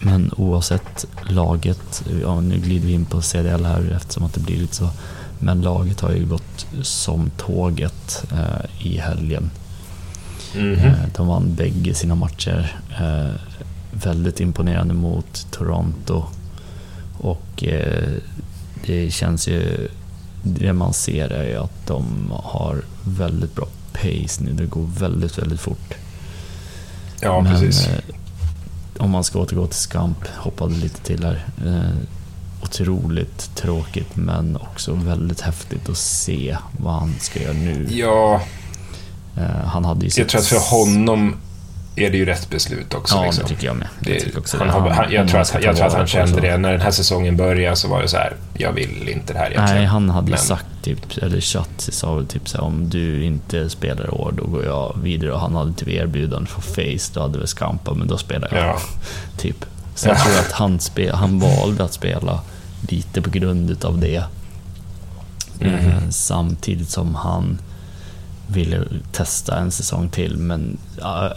Men 0.00 0.30
oavsett 0.36 1.06
laget, 1.22 2.04
ja, 2.22 2.40
nu 2.40 2.58
glider 2.58 2.86
vi 2.86 2.92
in 2.92 3.04
på 3.04 3.22
CDL 3.22 3.64
här 3.64 3.92
eftersom 3.96 4.24
att 4.24 4.34
det 4.34 4.40
blir 4.40 4.56
lite 4.58 4.74
så. 4.76 4.88
Men 5.38 5.60
laget 5.62 6.00
har 6.00 6.10
ju 6.12 6.26
gått 6.26 6.66
som 6.82 7.30
tåget 7.36 8.24
eh, 8.32 8.86
i 8.86 8.98
helgen. 8.98 9.50
Mhm. 10.56 10.72
Eh, 10.74 10.92
de 11.16 11.26
vann 11.26 11.54
bägge 11.54 11.94
sina 11.94 12.14
matcher. 12.14 12.76
Eh, 13.00 13.34
väldigt 13.92 14.40
imponerande 14.40 14.94
mot 14.94 15.46
Toronto. 15.50 16.24
Och 17.22 17.64
eh, 17.64 18.08
det 18.86 19.10
känns 19.10 19.48
ju, 19.48 19.88
det 20.42 20.72
man 20.72 20.92
ser 20.92 21.28
är 21.28 21.48
ju 21.48 21.56
att 21.56 21.86
de 21.86 22.32
har 22.44 22.82
väldigt 23.04 23.54
bra 23.54 23.66
pace 23.92 24.42
nu. 24.44 24.52
Det 24.52 24.66
går 24.66 24.90
väldigt, 24.98 25.38
väldigt 25.38 25.60
fort. 25.60 25.94
Ja, 27.20 27.40
Men, 27.40 27.52
precis. 27.52 27.86
eh, 27.86 27.98
om 28.98 29.10
man 29.10 29.24
ska 29.24 29.38
återgå 29.38 29.66
till 29.66 29.78
Skamp, 29.78 30.26
hoppade 30.36 30.74
lite 30.74 31.00
till 31.00 31.24
här. 31.24 31.46
Eh, 31.66 31.96
otroligt 32.62 33.50
tråkigt 33.56 34.16
men 34.16 34.56
också 34.56 34.94
väldigt 34.94 35.40
häftigt 35.40 35.88
att 35.88 35.96
se 35.98 36.56
vad 36.78 36.94
han 36.94 37.14
ska 37.20 37.42
göra 37.42 37.52
nu. 37.52 37.86
Ja, 37.90 38.42
han 39.64 39.84
hade 39.84 40.06
ju 40.06 40.10
jag 40.20 40.28
tror 40.28 40.40
att 40.40 40.46
för 40.46 40.76
honom 40.76 41.36
är 41.96 42.10
det 42.10 42.16
ju 42.16 42.24
rätt 42.24 42.50
beslut 42.50 42.94
också. 42.94 43.14
Ja, 43.16 43.22
liksom. 43.24 43.42
det 43.42 43.48
tycker 43.48 43.66
jag 43.66 43.76
med. 43.76 43.88
Det, 44.00 44.10
jag 44.12 44.20
tycker 44.22 44.38
också 44.38 44.58
han 44.58 44.68
han, 44.68 44.82
om 44.82 45.12
jag 45.12 45.28
tror 45.28 45.40
att, 45.40 45.54
jag 45.62 45.76
tror 45.76 45.86
att 45.86 45.92
han 45.94 46.06
kände 46.06 46.40
det. 46.40 46.56
När 46.58 46.72
den 46.72 46.80
här 46.80 46.90
säsongen 46.90 47.36
började 47.36 47.76
så 47.76 47.88
var 47.88 48.02
det 48.02 48.08
så 48.08 48.16
här, 48.16 48.36
jag 48.54 48.72
vill 48.72 49.08
inte 49.08 49.32
det 49.32 49.38
här 49.38 49.46
egentligen. 49.50 49.76
Nej, 49.76 49.84
han 49.86 50.10
hade 50.10 50.30
Men- 50.30 50.38
sagt 50.38 50.64
typ, 50.82 51.18
eller 51.22 51.40
Chatt 51.40 51.68
sa 51.92 52.14
väl 52.14 52.26
typ 52.26 52.48
så 52.48 52.56
här, 52.58 52.64
om 52.64 52.88
du 52.90 53.24
inte 53.24 53.70
spelar 53.70 54.04
i 54.06 54.08
år 54.08 54.34
då 54.36 54.44
går 54.46 54.64
jag 54.64 54.98
vidare 55.02 55.32
och 55.32 55.40
han 55.40 55.54
hade 55.54 55.72
typ 55.72 55.88
erbjudande 55.88 56.50
för 56.50 56.60
Face, 56.62 57.10
då 57.14 57.20
hade 57.20 57.38
väl 57.38 57.46
Skampa, 57.48 57.94
men 57.94 58.08
då 58.08 58.18
spelar 58.18 58.48
jag. 58.54 58.64
Ja. 58.66 58.78
Typ. 59.38 59.64
Så 59.94 60.08
jag 60.08 60.16
Ja. 60.16 60.20
tror 60.24 60.38
att 60.38 60.52
han, 60.52 60.80
spe, 60.80 61.12
han 61.14 61.40
valde 61.40 61.84
att 61.84 61.92
spela 61.92 62.40
lite 62.88 63.22
på 63.22 63.30
grund 63.30 63.70
utav 63.70 63.98
det. 63.98 64.24
Mhm. 65.60 65.74
Eh, 65.74 66.08
samtidigt 66.10 66.88
som 66.88 67.14
han 67.14 67.58
ville 68.52 68.80
testa 69.12 69.56
en 69.58 69.70
säsong 69.70 70.08
till, 70.08 70.36
men 70.36 70.78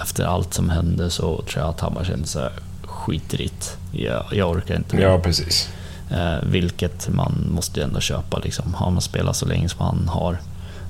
efter 0.01 0.25
allt 0.25 0.53
som 0.53 0.69
hände 0.69 1.09
så 1.09 1.41
tror 1.41 1.63
jag 1.63 1.69
att 1.69 1.79
han 1.79 1.93
bara 1.93 2.05
kände 2.05 2.27
här, 2.35 2.51
skitrigt. 2.83 3.77
Jag, 3.91 4.23
jag 4.31 4.49
orkar 4.49 4.75
inte. 4.75 4.97
Ja, 4.97 5.19
precis. 5.19 5.69
Eh, 6.11 6.35
vilket 6.43 7.09
man 7.09 7.47
måste 7.51 7.79
ju 7.79 7.83
ändå 7.83 7.99
köpa. 7.99 8.39
Liksom. 8.39 8.73
Han 8.73 8.93
har 8.93 9.01
spelat 9.01 9.35
så 9.35 9.45
länge 9.45 9.69
som 9.69 9.79
han 9.85 10.07
har. 10.07 10.37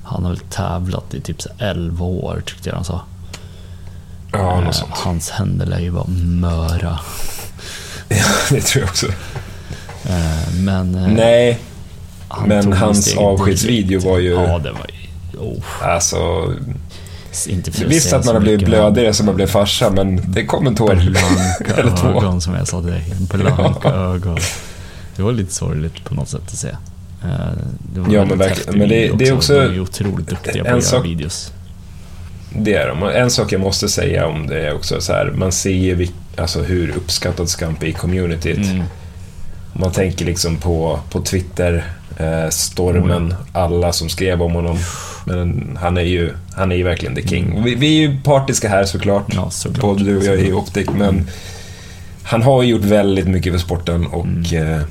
Han 0.04 0.22
har 0.24 0.30
väl 0.30 0.38
tävlat 0.40 1.14
i 1.14 1.20
typ 1.20 1.42
så 1.42 1.48
11 1.58 2.04
år, 2.04 2.42
tyckte 2.46 2.68
jag 2.68 2.76
han 2.76 2.84
sa. 2.84 3.00
Ja, 4.32 4.58
Eh, 4.58 4.64
något 4.64 4.74
sånt. 4.74 4.92
hans 4.94 5.30
händer 5.30 5.66
lär 5.66 5.80
ju 5.80 5.90
vara 5.90 6.06
möra. 6.40 6.98
Ja, 8.08 8.24
det 8.50 8.60
tror 8.60 8.82
jag 8.82 8.88
också. 8.90 9.06
Eh, 10.08 10.54
men 10.60 10.94
eh, 10.94 11.08
Nej, 11.08 11.58
han 12.28 12.48
men 12.48 12.72
hans 12.72 13.16
avskedsvideo 13.16 14.00
var 14.00 14.18
ju- 14.18 14.30
Ja, 14.32 14.58
det 14.58 14.72
var 14.72 14.86
ju... 14.88 14.95
Oh, 15.38 15.62
alltså... 15.82 16.52
inte 17.48 17.72
för 17.72 17.84
Visst 17.86 18.12
att 18.12 18.24
man 18.24 18.34
har 18.34 18.42
blivit 18.42 18.66
blödigare 18.66 19.12
som 19.14 19.26
man 19.26 19.34
blev 19.34 19.46
farsa, 19.46 19.90
men 19.90 20.32
det 20.32 20.44
kom 20.46 20.66
en 20.66 20.74
tår. 20.74 20.94
Blanka 20.94 21.74
Eller 21.80 21.96
två. 21.96 22.08
ögon 22.08 22.40
som 22.40 22.54
jag 22.54 22.68
sa 22.68 22.80
till 22.82 22.90
dig. 22.90 23.04
Blanka 23.32 23.88
ögon. 23.94 24.38
Det 25.16 25.22
var 25.22 25.32
lite 25.32 25.54
sorgligt 25.54 26.04
på 26.04 26.14
något 26.14 26.28
sätt 26.28 26.40
att 26.46 26.58
se. 26.58 26.68
Eh, 26.68 26.76
Det 27.94 28.00
var 28.00 28.14
Ja, 28.14 28.24
men 28.24 28.38
verkligen. 28.38 28.78
Men 28.78 28.88
det- 28.88 29.12
det 29.18 29.28
är 29.28 29.32
också- 29.34 29.54
De 29.54 29.60
är 29.74 29.80
otroligt 29.80 30.28
duktiga 30.28 30.64
på 30.64 30.76
att 30.76 30.92
göra 30.92 31.02
videos. 31.02 31.52
Det 32.58 32.74
är 32.74 32.88
de. 32.88 33.02
En 33.02 33.30
sak 33.30 33.52
jag 33.52 33.60
måste 33.60 33.88
säga 33.88 34.26
om 34.26 34.46
det 34.46 34.66
är 34.66 34.74
också 34.74 35.00
så 35.00 35.12
här, 35.12 35.30
man 35.36 35.52
ser 35.52 35.70
ju 35.70 36.08
alltså 36.36 36.62
hur 36.62 36.96
uppskattad 36.96 37.48
Scamp 37.48 37.82
är 37.82 37.86
i 37.86 37.92
communityt. 37.92 38.56
Mm. 38.58 38.82
Man 39.72 39.92
tänker 39.92 40.24
liksom 40.24 40.56
på, 40.56 41.00
på 41.10 41.20
Twitter, 41.20 41.84
stormen, 42.50 43.34
alla 43.52 43.92
som 43.92 44.08
skrev 44.08 44.42
om 44.42 44.52
honom. 44.52 44.78
Men 45.24 45.78
han 45.80 45.96
är 45.96 46.02
ju, 46.02 46.32
han 46.54 46.72
är 46.72 46.76
ju 46.76 46.82
verkligen 46.82 47.14
the 47.14 47.28
king. 47.28 47.62
Vi, 47.64 47.74
vi 47.74 47.86
är 47.86 48.08
ju 48.08 48.20
partiska 48.20 48.68
här 48.68 48.84
såklart. 48.84 49.34
Ja, 49.34 49.50
såklart. 49.50 49.80
Både 49.80 50.04
du 50.04 50.18
och 50.18 50.24
jag 50.24 50.40
ju 50.40 50.52
optik, 50.52 50.90
men 50.90 51.26
han 52.22 52.42
har 52.42 52.62
ju 52.62 52.68
gjort 52.68 52.84
väldigt 52.84 53.28
mycket 53.28 53.52
för 53.52 53.58
sporten 53.60 54.06
och 54.06 54.26
Mm. 54.26 54.72
eh, 54.72 54.82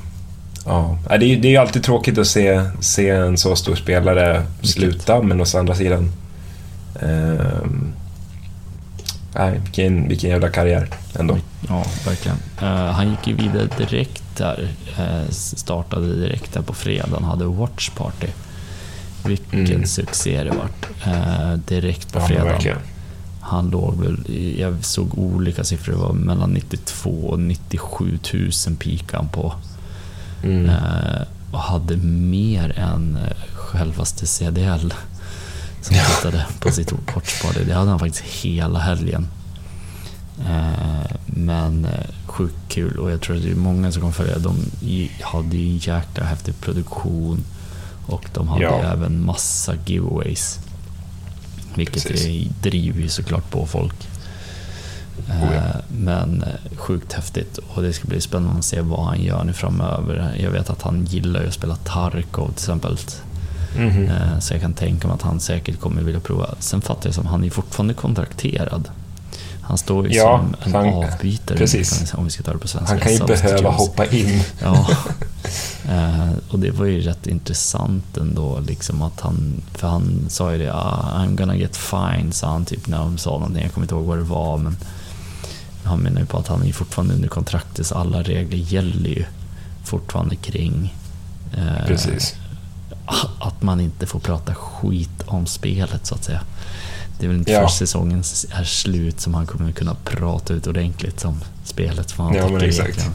ja, 0.65 0.97
det 1.09 1.13
är, 1.15 1.17
det 1.37 1.47
är 1.47 1.51
ju 1.51 1.57
alltid 1.57 1.83
tråkigt 1.83 2.17
att 2.17 2.27
se, 2.27 2.61
se 2.79 3.09
en 3.09 3.37
så 3.37 3.55
stor 3.55 3.75
spelare 3.75 4.43
sluta, 4.61 5.21
men 5.21 5.41
å 5.41 5.45
andra 5.57 5.75
sidan 5.75 6.11
Nej, 9.37 9.59
vilken, 9.63 10.07
vilken 10.07 10.29
jävla 10.29 10.49
karriär 10.49 10.87
ändå. 11.19 11.37
Ja, 11.69 11.83
verkligen. 12.05 12.37
Eh, 12.61 12.91
han 12.91 13.09
gick 13.09 13.27
ju 13.27 13.35
vidare 13.35 13.67
direkt 13.77 14.23
där. 14.37 14.69
eh, 14.97 15.29
startade 15.31 16.15
direkt 16.15 16.53
där 16.53 16.61
på 16.61 16.73
fredagen. 16.73 17.23
Hade 17.23 17.45
Watch 17.45 17.89
Party. 17.89 18.27
Vilken 19.25 19.65
Mm. 19.65 19.85
succé 19.85 20.43
det 20.43 20.49
vart. 20.51 20.87
Eh, 21.07 21.53
direkt 21.53 22.13
på 22.13 22.19
Ja, 22.19 22.27
fredagen. 22.27 22.51
verkligen. 22.51 22.77
Han 23.41 23.69
låg 23.69 24.03
väl, 24.03 24.17
jag 24.59 24.85
såg 24.85 25.17
olika 25.17 25.63
siffror, 25.63 25.93
det 25.93 25.99
var 25.99 26.13
mellan 26.13 26.49
92 26.53 27.09
och 27.09 27.39
97 27.39 28.19
000 28.33 28.75
pikan 28.79 29.27
på. 29.29 29.53
Mm. 30.43 30.69
Eh, 30.69 31.21
och 31.51 31.59
hade 31.59 31.97
mer 31.97 32.79
än 32.79 33.17
självaste 33.53 34.27
CDL 34.27 34.93
som 35.81 35.95
tittade 35.95 36.45
på 36.59 36.71
sitt 36.71 36.91
watchparty. 37.15 37.63
Det 37.63 37.73
hade 37.73 37.89
han 37.89 37.99
faktiskt 37.99 38.23
hela 38.23 38.79
helgen. 38.79 39.27
Men 41.45 41.85
eh, 41.85 41.91
sjukt 42.25 42.55
kul 42.69 42.99
och 42.99 43.11
jag 43.11 43.21
tror 43.21 43.35
att 43.35 43.43
det 43.43 43.51
är 43.51 43.55
många 43.55 43.91
som 43.91 44.01
kommer 44.01 44.13
följa. 44.13 44.37
De 44.37 44.55
hade 45.21 45.57
ju 45.57 45.73
jäkla 45.91 46.25
häftig 46.25 46.61
produktion 46.61 47.43
och 48.07 48.25
de 48.33 48.47
hade 48.47 48.63
Ja. 48.63 48.81
även 48.83 49.25
massa 49.25 49.73
giveaways. 49.85 50.59
Vilket 51.75 52.03
det 52.07 52.47
driver 52.61 53.01
ju 53.01 53.09
såklart 53.09 53.49
på 53.51 53.65
folk. 53.65 54.07
Oh 55.29 55.53
ja. 55.53 55.55
Eh, 55.55 55.75
Men 55.97 56.43
eh, 56.43 56.77
sjukt 56.77 57.13
häftigt 57.13 57.57
och 57.57 57.81
det 57.81 57.93
ska 57.93 58.07
bli 58.07 58.21
spännande 58.21 58.59
att 58.59 58.65
se 58.65 58.81
vad 58.81 59.05
han 59.05 59.21
gör 59.23 59.43
nu 59.43 59.53
framöver. 59.53 60.35
Jag 60.39 60.51
vet 60.51 60.69
att 60.69 60.81
han 60.81 61.05
gillar 61.05 61.41
ju 61.41 61.47
att 61.47 61.53
spela 61.53 61.75
Tarkov 61.75 62.45
till 62.47 62.53
exempel. 62.55 62.97
Mhm. 63.77 64.05
Eh, 64.07 64.39
Så 64.39 64.53
jag 64.53 64.61
kan 64.61 64.73
tänka 64.73 65.07
mig 65.07 65.15
att 65.15 65.21
han 65.21 65.39
säkert 65.39 65.79
kommer 65.79 66.01
vilja 66.01 66.19
prova. 66.19 66.49
Sen 66.59 66.81
fattar 66.81 67.07
jag 67.07 67.15
som 67.15 67.25
han 67.25 67.43
är 67.43 67.49
fortfarande 67.49 67.93
kontrakterad. 67.93 68.89
Han 69.67 69.77
står 69.77 70.07
ju 70.07 70.15
Ja, 70.17 70.37
som 70.39 70.55
en 70.63 70.85
han- 70.85 70.93
avbytare 70.93 71.57
precis. 71.57 72.13
om 72.13 72.23
vi 72.25 72.29
ska 72.31 72.43
ta 72.43 72.51
det 72.53 72.57
på 72.59 72.67
svenska. 72.67 72.93
Han 72.93 72.99
kan 73.01 73.11
ju 73.11 73.17
Substitute. 73.17 73.47
behöva 73.47 73.69
hoppa 73.69 74.05
in. 74.05 74.41
Ja, 74.61 74.87
Eh, 75.89 76.31
och 76.49 76.59
det 76.59 76.71
var 76.71 76.85
ju 76.85 77.01
rätt 77.01 77.27
intressant 77.27 78.17
ändå, 78.17 78.59
liksom 78.59 79.01
att 79.01 79.19
han, 79.21 79.61
för 79.73 79.87
han 79.87 80.25
sa 80.29 80.51
ju 80.51 80.57
det, 80.57 80.73
ah, 80.73 81.11
I'm 81.17 81.35
gonna 81.37 81.55
get 81.55 81.77
fine, 81.77 82.31
sa 82.31 82.47
han 82.51 82.65
typ 82.65 82.87
när 82.87 82.97
de 82.97 83.17
sa 83.17 83.29
någonting, 83.31 83.63
jag 83.63 83.73
kommer 83.73 83.85
inte 83.85 83.95
ihåg 83.95 84.05
vad 84.05 84.17
det 84.17 84.23
var, 84.23 84.57
men 84.57 84.77
han 85.83 85.99
menar 85.99 86.19
ju 86.21 86.25
på 86.27 86.37
att 86.37 86.47
han 86.47 86.63
är 86.63 86.73
fortfarande 86.73 87.13
under 87.13 87.27
kontraktet, 87.29 87.87
så 87.87 87.95
alla 87.95 88.23
regler 88.23 88.57
gäller 88.57 89.09
ju 89.09 89.25
fortfarande 89.83 90.35
kring 90.35 90.95
eh, 91.57 91.97
att 93.39 93.61
man 93.61 93.79
inte 93.79 94.05
får 94.05 94.19
prata 94.19 94.55
skit 94.55 95.23
om 95.25 95.45
spelet 95.45 96.05
så 96.05 96.15
att 96.15 96.23
säga. 96.23 96.41
Det 97.19 97.25
är 97.25 97.27
väl 97.27 97.37
inte 97.37 97.51
ja. 97.51 97.61
först 97.61 97.77
säsongen 97.77 98.19
är 98.51 98.63
slut 98.63 99.19
som 99.19 99.33
han 99.33 99.47
kommer 99.47 99.71
kunna 99.71 99.95
prata 100.03 100.53
ut 100.53 100.67
ordentligt 100.67 101.25
om 101.25 101.41
spelet. 101.63 102.17
Vad 102.17 102.27
han 102.27 102.35
ja, 102.35 102.49
men 102.49 102.61
exakt. 102.61 103.09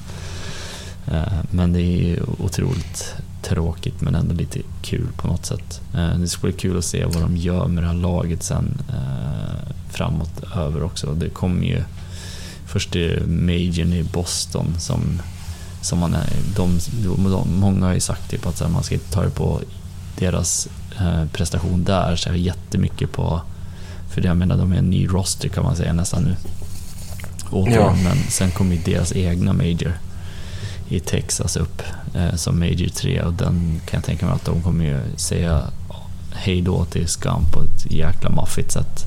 Eh, 1.11 1.33
men 1.51 1.73
det 1.73 1.81
är 1.81 2.03
ju 2.03 2.23
otroligt 2.39 3.15
tråkigt 3.43 4.01
men 4.01 4.15
ändå 4.15 4.35
lite 4.35 4.61
kul 4.83 5.09
på 5.17 5.29
något 5.29 5.47
sätt. 5.47 5.81
Eh, 5.95 6.19
det 6.19 6.29
skulle 6.29 6.53
bli 6.53 6.61
kul 6.61 6.79
att 6.79 6.85
se 6.85 7.05
vad 7.05 7.23
de 7.23 7.37
gör 7.37 7.67
med 7.67 7.83
det 7.83 7.87
här 7.87 7.95
laget 7.95 8.43
sen 8.43 8.83
eh, 8.89 9.73
framåt 9.91 10.43
över 10.57 10.83
också. 10.83 11.15
Det 11.15 11.29
kommer 11.29 11.65
ju 11.65 11.83
först 12.67 12.95
Majorn 13.27 13.93
i 13.93 14.03
Boston 14.03 14.75
som, 14.79 15.23
som 15.83 15.99
man 15.99 16.15
är, 16.15 16.29
de, 16.57 16.79
de, 17.05 17.61
många 17.61 17.87
har 17.87 17.95
ju 17.95 18.01
sagt 18.01 18.31
typ 18.31 18.47
att 18.47 18.73
man 18.73 18.83
ska 18.83 18.95
inte 18.95 19.13
ta 19.13 19.23
det 19.23 19.31
på 19.31 19.61
deras 20.19 20.69
prestation 21.33 21.85
där 21.85 22.17
så 22.17 22.35
jättemycket 22.35 23.13
på, 23.13 23.41
för 24.11 24.27
jag 24.27 24.37
menar 24.37 24.57
de 24.57 24.73
är 24.73 24.77
en 24.77 24.90
ny 24.90 25.07
roster 25.07 25.49
kan 25.49 25.64
man 25.64 25.77
säga 25.77 25.92
nästan 25.92 26.23
nu. 26.23 26.37
ja. 27.73 27.94
Men 28.05 28.16
sen 28.29 28.51
kommer 28.51 28.75
ju 28.75 28.81
deras 28.85 29.12
egna 29.12 29.53
Major 29.53 29.92
i 30.88 31.01
Texas 31.01 31.57
upp 31.57 31.83
eh, 32.14 32.35
som 32.35 32.59
Major 32.59 32.88
3 32.88 33.23
och 33.23 33.33
den 33.33 33.81
kan 33.87 33.99
jag 33.99 34.05
tänka 34.05 34.27
mig 34.27 34.35
att 34.35 34.44
de 34.44 34.62
kommer 34.62 34.85
ju 34.85 35.01
säga 35.16 35.62
hej 36.33 36.62
då 36.62 36.85
till 36.85 37.09
Scum 37.09 37.44
på 37.53 37.62
ett 37.62 37.92
jäkla 37.92 38.31
maffigt 38.31 38.73
sätt. 38.73 39.05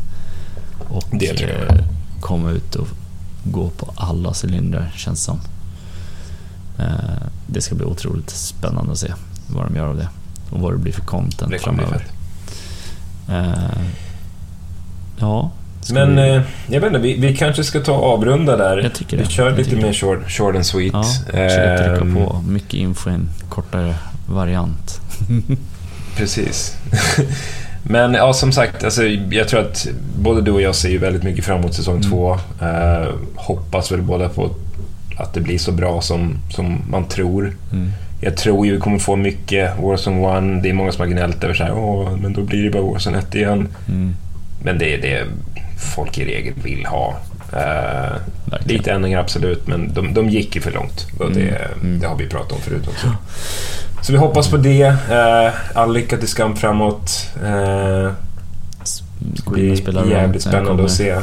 Och 0.89 1.23
eh, 1.23 1.85
komma 2.19 2.51
ut 2.51 2.75
och 2.75 2.87
gå 3.43 3.69
på 3.69 3.93
alla 3.95 4.33
cylindrar 4.43 4.93
känns 4.95 5.23
som. 5.23 5.39
Eh, 6.79 7.27
det 7.47 7.61
ska 7.61 7.75
bli 7.75 7.85
otroligt 7.85 8.29
spännande 8.29 8.91
att 8.91 8.97
se 8.97 9.13
vad 9.47 9.65
de 9.65 9.75
gör 9.75 9.87
av 9.87 9.97
det 9.97 10.09
och 10.49 10.59
vad 10.59 10.73
det 10.73 10.77
blir 10.77 10.93
för 10.93 11.01
content 11.01 11.61
framöver. 11.61 12.07
Eh, 13.29 13.85
ja, 15.23 15.51
men 15.93 16.15
vi... 16.15 16.29
Eh, 16.29 16.41
jag 16.67 16.81
vet 16.81 16.87
inte, 16.87 16.99
vi, 16.99 17.13
vi, 17.13 17.35
kanske 17.35 17.63
ska 17.63 17.79
ta 17.79 17.93
och 17.93 18.13
avrunda 18.13 18.57
där. 18.57 18.77
Jag 18.77 18.93
tycker 18.93 19.17
det. 19.17 19.23
Vi 19.23 19.29
kör 19.29 19.49
jag 19.49 19.57
lite 19.57 19.75
mer 19.75 19.93
short, 19.93 20.31
short 20.31 20.55
and 20.55 20.65
sweet. 20.65 20.93
Ja, 20.93 21.03
försöka 21.25 21.77
trycka 21.77 22.01
ehm. 22.01 22.15
på 22.15 22.43
mycket 22.47 22.73
info 22.73 23.09
i 23.09 23.13
en 23.13 23.29
kortare 23.49 23.95
variant. 24.27 25.01
Precis. 26.17 26.77
Men 27.83 28.13
ja, 28.13 28.33
som 28.33 28.51
sagt, 28.51 28.83
alltså, 28.83 29.03
jag 29.31 29.47
tror 29.47 29.59
att 29.59 29.87
både 30.19 30.41
du 30.41 30.51
och 30.51 30.61
jag 30.61 30.75
ser 30.75 30.89
ju 30.89 30.97
väldigt 30.97 31.23
mycket 31.23 31.45
fram 31.45 31.59
emot 31.59 31.73
säsong 31.73 31.95
mm. 31.95 32.09
två. 32.09 32.33
Uh, 32.33 33.09
hoppas 33.35 33.91
väl 33.91 34.01
båda 34.01 34.29
på 34.29 34.49
att 35.17 35.33
det 35.33 35.41
blir 35.41 35.57
så 35.57 35.71
bra 35.71 36.01
som, 36.01 36.37
som 36.49 36.81
man 36.89 37.05
tror. 37.05 37.53
Mm. 37.71 37.91
Jag 38.21 38.37
tror 38.37 38.65
ju 38.65 38.73
vi 38.73 38.79
kommer 38.79 38.99
få 38.99 39.15
mycket 39.15 39.79
Warzone 39.81 40.57
1. 40.57 40.63
Det 40.63 40.69
är 40.69 40.73
många 40.73 40.91
som 40.91 41.01
har 41.01 41.07
gnällt 41.07 41.43
över 41.43 41.53
så 41.53 41.63
här, 41.63 41.73
Åh, 41.73 42.17
men 42.17 42.33
då 42.33 42.41
blir 42.41 42.63
det 42.63 42.69
bara 42.69 42.83
Warzone 42.83 43.17
1 43.17 43.35
igen. 43.35 43.67
Mm. 43.87 44.15
Men 44.63 44.77
det, 44.77 44.97
det, 44.97 45.27
folk 45.95 46.17
i 46.17 46.25
regel 46.25 46.53
vill 46.63 46.85
ha. 46.85 47.17
Uh, 47.53 48.17
lite 48.65 48.91
ändringar 48.91 49.19
absolut, 49.19 49.67
men 49.67 49.93
de, 49.93 50.13
de 50.13 50.29
gick 50.29 50.55
ju 50.55 50.61
för 50.61 50.71
långt. 50.71 51.07
Och 51.19 51.31
det, 51.31 51.49
mm. 51.49 51.79
mm. 51.81 51.99
det 51.99 52.07
har 52.07 52.15
vi 52.15 52.27
pratat 52.27 52.51
om 52.51 52.61
förut 52.61 52.87
också. 52.87 53.07
Så 54.01 54.11
vi 54.11 54.17
hoppas 54.17 54.49
på 54.49 54.57
det. 54.57 54.85
Uh, 54.85 55.53
all 55.73 55.93
lycka 55.93 56.17
till 56.17 56.27
Skam 56.27 56.55
framåt. 56.55 57.29
Uh, 57.43 58.11
det 59.19 59.51
blir 59.51 60.11
jävligt 60.11 60.41
spännande 60.41 60.85
att 60.85 60.91
se. 60.91 61.19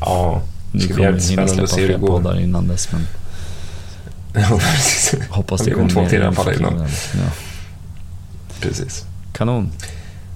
Ja, 0.00 0.42
det 0.72 0.80
ska 0.80 0.94
bli 0.94 1.02
jävligt 1.02 1.24
spännande 1.24 1.62
att 1.62 1.70
se 1.70 1.80
hur 1.80 1.88
det 1.88 1.98
går. 1.98 2.06
poddar 2.06 2.40
innan 2.40 2.68
dess, 2.68 2.88
men... 2.92 3.06
Hoppas 5.28 5.60
det 5.60 5.70
kommer 5.70 5.90
två 5.90 6.06
till 6.08 6.20
i 6.20 6.24
alla 6.24 6.32
fall 6.32 6.54
innan. 6.54 6.80
Ja. 7.14 7.30
Precis. 8.60 9.04
Kanon. 9.32 9.70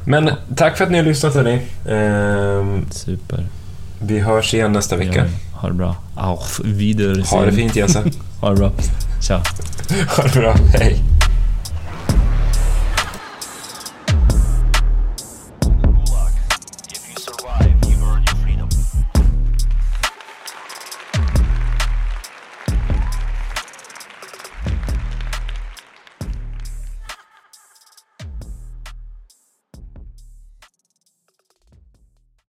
Men 0.09 0.31
tack 0.57 0.77
för 0.77 0.85
att 0.85 0.90
ni 0.90 0.99
har 0.99 1.05
lyssnat 1.05 1.35
hörni. 1.35 1.61
Ehm, 1.88 2.87
Super. 2.90 3.47
Vi 3.99 4.18
hörs 4.18 4.55
igen 4.55 4.73
nästa 4.73 4.97
vecka. 4.97 5.25
Ja, 5.27 5.59
ha 5.61 5.68
det 5.68 5.75
bra. 5.75 5.97
Auf 6.14 6.61
Wiedersehen. 6.64 7.27
Ha 7.27 7.44
det 7.44 7.53
fint 7.53 7.77
Jesse. 7.77 8.05
ha 8.40 8.51
det 8.51 8.57
bra. 8.57 8.73
Ciao. 9.23 9.40
Ha 10.16 10.23
det 10.23 10.40
bra. 10.40 10.55
Hej. 10.75 11.03